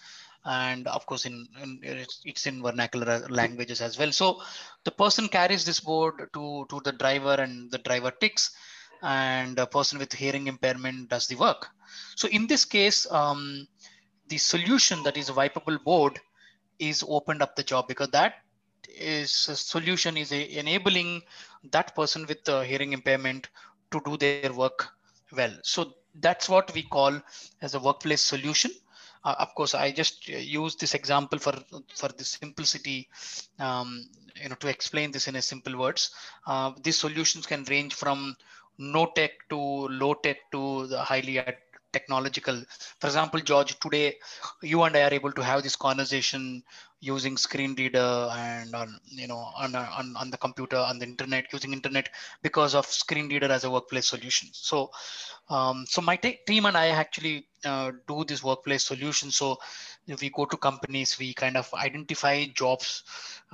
[0.45, 1.80] And of course, in, in
[2.26, 4.11] it's in vernacular languages as well.
[4.11, 4.41] So
[4.84, 8.51] the person carries this board to, to the driver and the driver ticks
[9.01, 11.67] and a person with hearing impairment does the work.
[12.15, 13.67] So in this case, um,
[14.28, 16.19] the solution that is a wipeable board
[16.80, 18.34] is opened up the job because that
[18.93, 21.21] is a solution is enabling
[21.71, 23.49] that person with the hearing impairment
[23.91, 24.73] to do their work
[25.17, 25.39] well.
[25.49, 27.21] So that's what we call
[27.61, 28.71] as a workplace solution.
[29.23, 31.53] Uh, of course, I just use this example for
[31.95, 33.07] for the simplicity,
[33.59, 36.11] um, you know, to explain this in a simple words.
[36.45, 38.35] Uh, these solutions can range from
[38.77, 41.39] no tech to low tech to the highly
[41.93, 42.63] technological.
[42.99, 44.17] For example, George, today
[44.61, 46.63] you and I are able to have this conversation
[47.04, 51.45] using screen reader and on you know on, on on the computer on the internet
[51.51, 52.08] using internet
[52.41, 54.47] because of screen reader as a workplace solution.
[54.54, 54.89] So
[55.49, 59.32] um, so my team and I actually uh, do this workplace solution.
[59.32, 59.58] So
[60.22, 63.04] we go to companies, we kind of identify jobs,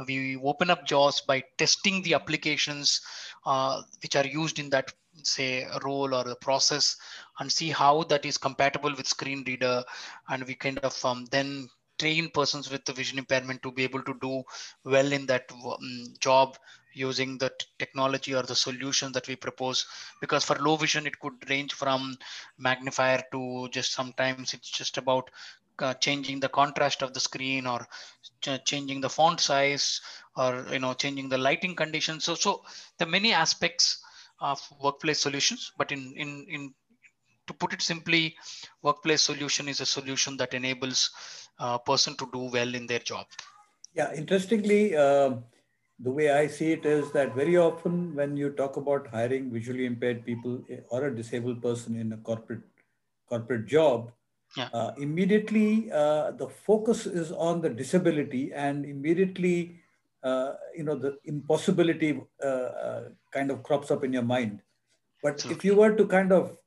[0.08, 3.02] we open up jobs by testing the applications
[3.46, 4.94] uh, which are used in that
[5.24, 6.96] say a role or a process
[7.40, 9.84] and see how that is compatible with screen reader
[10.30, 11.70] and we kind of um, then
[12.00, 14.44] train persons with the vision impairment to be able to do
[14.84, 16.58] well in that um, job
[16.94, 19.86] using the technology or the solution that we propose.
[20.22, 22.16] Because for low vision it could range from
[22.58, 25.30] magnifier to just sometimes it's just about
[25.80, 27.86] uh, changing the contrast of the screen or
[28.42, 30.02] ch changing the font size
[30.36, 32.26] or you know changing the lighting conditions.
[32.26, 32.64] So so
[32.98, 34.02] the many aspects
[34.42, 36.74] of workplace solutions but in in in
[37.48, 38.36] to put it simply
[38.84, 41.10] workplace solution is a solution that enables
[41.60, 43.28] a person to do well in their job.
[43.94, 45.38] Yeah interestingly uh,
[46.00, 49.86] the way i see it is that very often when you talk about hiring visually
[49.86, 52.62] impaired people eh, or a disabled person in a corporate
[53.28, 54.12] corporate job
[54.56, 54.70] yeah.
[54.74, 59.82] uh, immediately uh, the focus is on the disability and immediately
[60.24, 62.48] uh, you know the impossibility uh,
[62.86, 64.62] uh, kind of crops up in your mind.
[65.24, 66.58] But if you were to kind of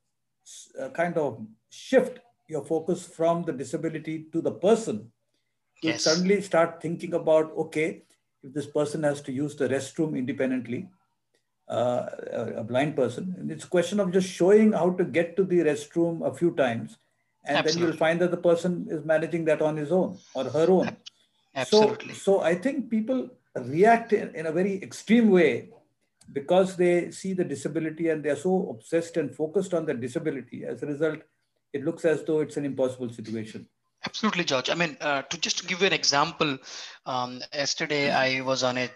[0.79, 5.11] uh, kind of shift your focus from the disability to the person
[5.81, 6.03] you yes.
[6.03, 8.03] suddenly start thinking about okay
[8.43, 10.87] if this person has to use the restroom independently
[11.69, 12.05] uh,
[12.55, 15.59] a blind person and it's a question of just showing how to get to the
[15.59, 16.97] restroom a few times
[17.45, 17.81] and Absolutely.
[17.81, 20.95] then you'll find that the person is managing that on his own or her own
[21.55, 22.13] Absolutely.
[22.13, 25.69] So, so I think people react in, in a very extreme way
[26.31, 30.65] because they see the disability and they're so obsessed and focused on the disability.
[30.65, 31.19] As a result,
[31.73, 33.67] it looks as though it's an impossible situation.
[34.05, 34.69] Absolutely, George.
[34.69, 36.57] I mean, uh, to just give you an example,
[37.05, 38.89] um, yesterday I was on a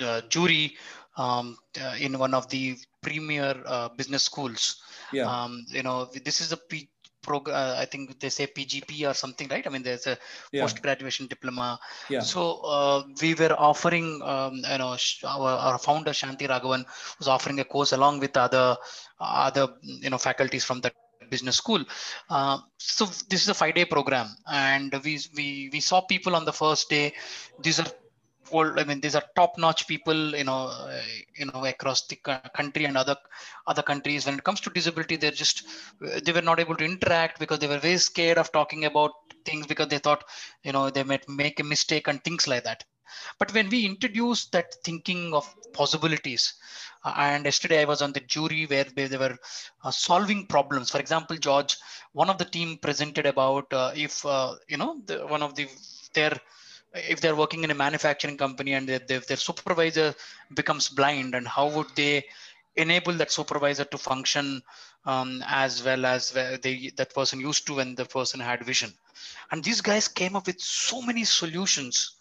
[0.00, 0.76] uh, jury
[1.16, 4.82] um, uh, in one of the premier uh, business schools.
[5.12, 5.30] Yeah.
[5.30, 6.88] Um, you know, this is a P-
[7.22, 7.56] program.
[7.56, 9.66] Uh, I think they say PGP or something, right?
[9.66, 10.18] I mean, there's a
[10.50, 10.62] Yeah.
[10.62, 11.78] post graduation diploma.
[12.08, 12.20] Yeah.
[12.20, 16.84] So uh, we were offering, um, you know, our, our founder Shanti Raghavan
[17.18, 18.76] was offering a course along with other
[19.20, 20.94] other you know faculties from that
[21.34, 21.82] business school.
[22.36, 24.28] Uh, so this is a five-day program,
[24.64, 27.06] and we we we saw people on the first day.
[27.66, 27.90] These are
[28.52, 31.00] I mean, these are top-notch people, you know, uh,
[31.38, 32.16] you know, across the
[32.58, 33.16] country and other
[33.66, 34.26] other countries.
[34.26, 35.66] When it comes to disability, they're just
[36.24, 39.12] they were not able to interact because they were very scared of talking about
[39.44, 40.24] things because they thought,
[40.62, 42.84] you know, they might make a mistake and things like that.
[43.38, 46.54] But when we introduced that thinking of possibilities,
[47.04, 49.36] uh, and yesterday I was on the jury where they, they were
[49.82, 50.90] uh, solving problems.
[50.90, 51.76] For example, George,
[52.12, 55.68] one of the team presented about uh, if uh, you know the, one of the
[56.14, 56.38] their
[56.94, 60.14] if they're working in a manufacturing company and their, their, their supervisor
[60.54, 62.24] becomes blind and how would they
[62.76, 64.62] enable that supervisor to function
[65.04, 68.92] um, as well as where they that person used to when the person had vision
[69.50, 72.12] and these guys came up with so many solutions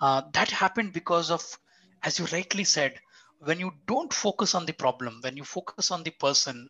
[0.00, 1.58] uh, that happened because of
[2.02, 3.00] as you rightly said
[3.40, 6.68] when you don't focus on the problem when you focus on the person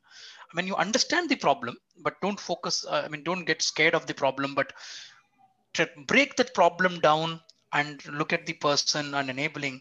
[0.52, 4.06] when you understand the problem but don't focus uh, i mean don't get scared of
[4.06, 4.72] the problem but
[6.06, 7.40] break that problem down
[7.72, 9.80] and look at the person and enabling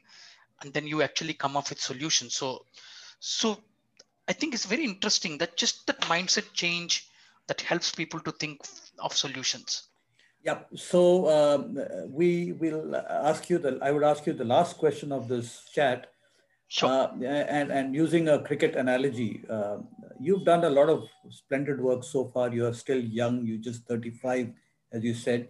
[0.61, 2.65] and then you actually come up with solutions so
[3.19, 3.57] so
[4.27, 7.07] i think it's very interesting that just that mindset change
[7.47, 8.61] that helps people to think
[8.99, 9.83] of solutions
[10.45, 10.59] Yeah.
[10.75, 13.79] So um, we will ask you the.
[13.81, 16.11] I would ask you the last question of this chat.
[16.67, 17.07] sure Uh,
[17.57, 19.77] and and using a cricket analogy, uh,
[20.19, 22.53] you've done a lot of splendid work so far.
[22.53, 23.39] You are still young.
[23.47, 24.53] You're just 35,
[24.91, 25.49] as you said.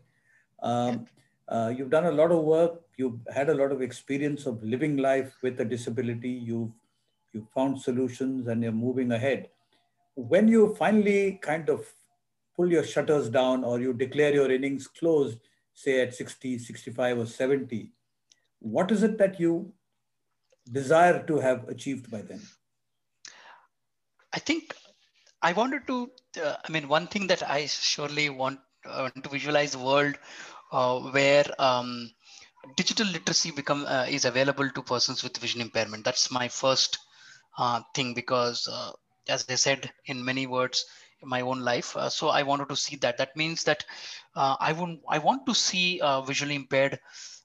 [0.63, 1.05] Um,
[1.49, 2.79] uh, you've done a lot of work.
[2.95, 6.31] You've had a lot of experience of living life with a disability.
[6.53, 6.71] You've
[7.33, 9.49] you've found solutions and you're moving ahead.
[10.15, 11.85] When you finally kind of
[12.55, 15.39] pull your shutters down or you declare your innings closed,
[15.73, 17.91] say at 60, 65, or 70,
[18.59, 19.73] what is it that you
[20.71, 22.41] desire to have achieved by then?
[24.33, 24.75] I think
[25.41, 26.11] I wanted to.
[26.41, 30.17] Uh, I mean, one thing that I surely want uh, to visualize world
[30.71, 32.11] uh, where um,
[32.75, 36.03] digital literacy become uh, is available to persons with vision impairment.
[36.03, 36.97] That's my first
[37.57, 38.91] uh, thing because, uh,
[39.29, 40.85] as I said in many words,
[41.23, 41.95] my own life.
[41.95, 43.17] Uh, so I wanted to see that.
[43.17, 43.85] That means that
[44.35, 46.99] uh, I want I want to see uh, visually impaired,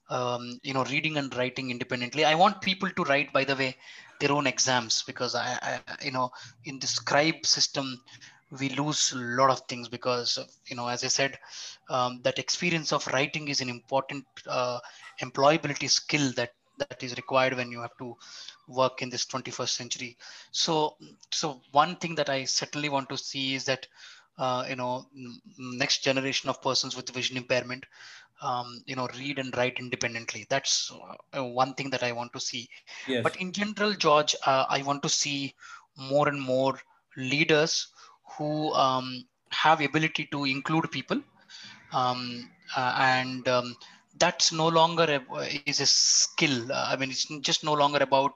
[0.09, 2.25] um, you know, reading and writing independently.
[2.25, 3.77] I want people to write, by the way,
[4.19, 6.31] their own exams because I, I you know,
[6.65, 8.01] in the scribe system,
[8.59, 11.37] we lose a lot of things because you know, as I said,
[11.89, 14.79] um, that experience of writing is an important uh,
[15.21, 16.51] employability skill that
[16.89, 18.17] that is required when you have to
[18.75, 20.17] work in this 21st century.
[20.51, 20.95] So
[21.31, 23.87] so one thing that i certainly want to see is that
[24.37, 25.05] uh, you know
[25.57, 27.85] next generation of persons with vision impairment
[28.41, 30.45] um, you know read and write independently.
[30.49, 30.91] That's
[31.37, 32.69] uh, one thing that i want to see.
[33.07, 33.23] Yes.
[33.23, 35.53] but in general george uh, i want to see
[35.97, 36.79] more and more
[37.17, 37.87] leaders
[38.37, 41.21] who um, have ability to include people
[41.93, 43.75] um, uh, and um,
[44.19, 46.59] that's no longer a, is a skill.
[46.63, 48.31] I mean it's just no longer about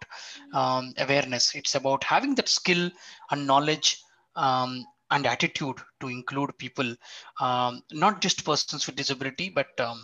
[0.53, 1.53] um, awareness.
[1.55, 2.89] It's about having that skill
[3.31, 4.01] and knowledge
[4.35, 6.95] um, and attitude to include people
[7.39, 9.99] um, not just persons with disability but um,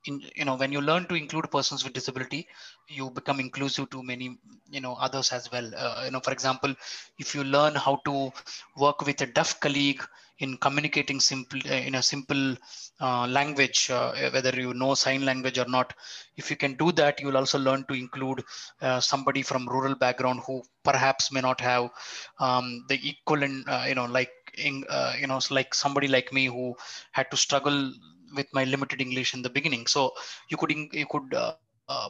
[0.00, 2.46] in, you know when you learn to include persons with disability
[2.88, 4.38] you become inclusive to many
[4.70, 5.70] you know others as well.
[5.76, 6.74] Uh, you know for example
[7.18, 8.32] if you learn how to
[8.76, 10.02] work with a deaf colleague
[10.38, 12.56] in communicating simple uh, in a simple
[13.00, 15.92] uh, language uh, whether you know sign language or not.
[16.36, 18.42] If you can do that you will also learn to include
[18.80, 21.90] uh, somebody from rural background who perhaps may not have
[22.38, 24.84] um, the equivalent you know like in,
[25.20, 26.74] you know like somebody like me who
[27.12, 27.92] had to struggle
[28.34, 29.86] with my limited english in the beginning.
[29.86, 30.12] So
[30.48, 31.34] you could you could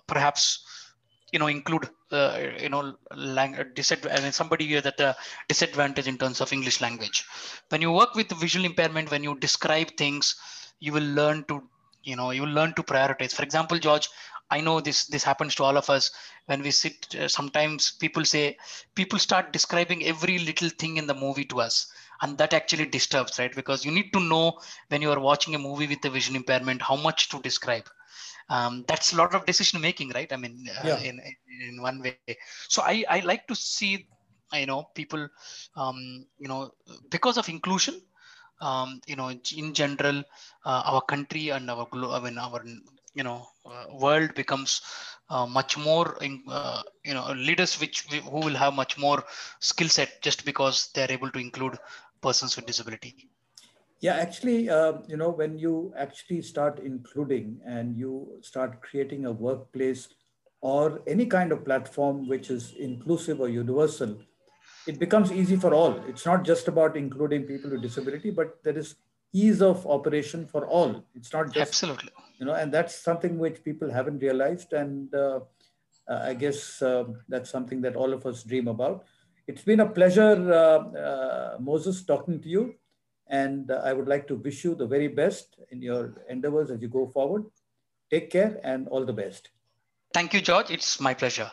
[0.07, 0.65] perhaps
[1.33, 5.15] you know include uh, you know lang- disadvantage I mean, somebody here that uh,
[5.49, 7.25] disadvantage in terms of english language.
[7.69, 10.37] When you work with visual impairment when you describe things
[10.79, 11.63] you will learn to
[12.05, 13.33] you know you will learn to prioritize.
[13.33, 14.09] For example george
[14.51, 16.11] i know this this happens to all of us.
[16.47, 18.57] When we sit uh, sometimes people say
[18.95, 21.87] people start describing every little thing in the movie to us.
[22.23, 23.55] And that actually disturbs right?
[23.55, 24.59] Because you need to know
[24.89, 27.89] when you are watching a movie with a vision impairment how much to describe
[28.49, 30.33] um, that's a lot of decision making right?
[30.33, 31.03] I mean uh, Yeah.
[31.03, 31.21] in
[31.71, 32.19] in one way.
[32.53, 33.83] So i i like to see
[34.41, 35.13] you know people
[35.77, 35.97] um,
[36.39, 36.71] you know
[37.11, 37.95] because of inclusion
[38.61, 40.19] um, you know in general
[40.65, 41.87] uh, our country and our
[42.17, 42.63] I mean our
[43.15, 44.81] you know uh, world becomes
[45.31, 49.23] uh, much more in, uh, you know leaders which we, who will have much more
[49.61, 51.79] skill set just because they're able to include
[52.23, 53.15] persons with disability
[54.01, 59.33] yeah actually uh, you know when you actually start including and you start creating a
[59.33, 60.09] workplace
[60.61, 64.17] or any kind of platform which is inclusive or universal
[64.87, 66.01] it becomes easy for all.
[66.07, 68.95] It's not just about including people with disability but there is
[69.33, 71.05] ease of operation for all.
[71.15, 72.11] It's not just absolutely.
[72.39, 74.73] you know and that's something which people haven't realized.
[74.73, 75.41] And uh,
[76.09, 79.05] uh, i guess uh, that's something that all of us dream about.
[79.49, 82.75] It's been a pleasure uh, uh, moses talking to you
[83.29, 86.81] and uh, i would like to wish you the very best in your endeavors as
[86.81, 87.45] you go forward.
[88.09, 89.51] Take care and all the best.
[90.15, 90.71] Thank you george.
[90.71, 91.51] It's my pleasure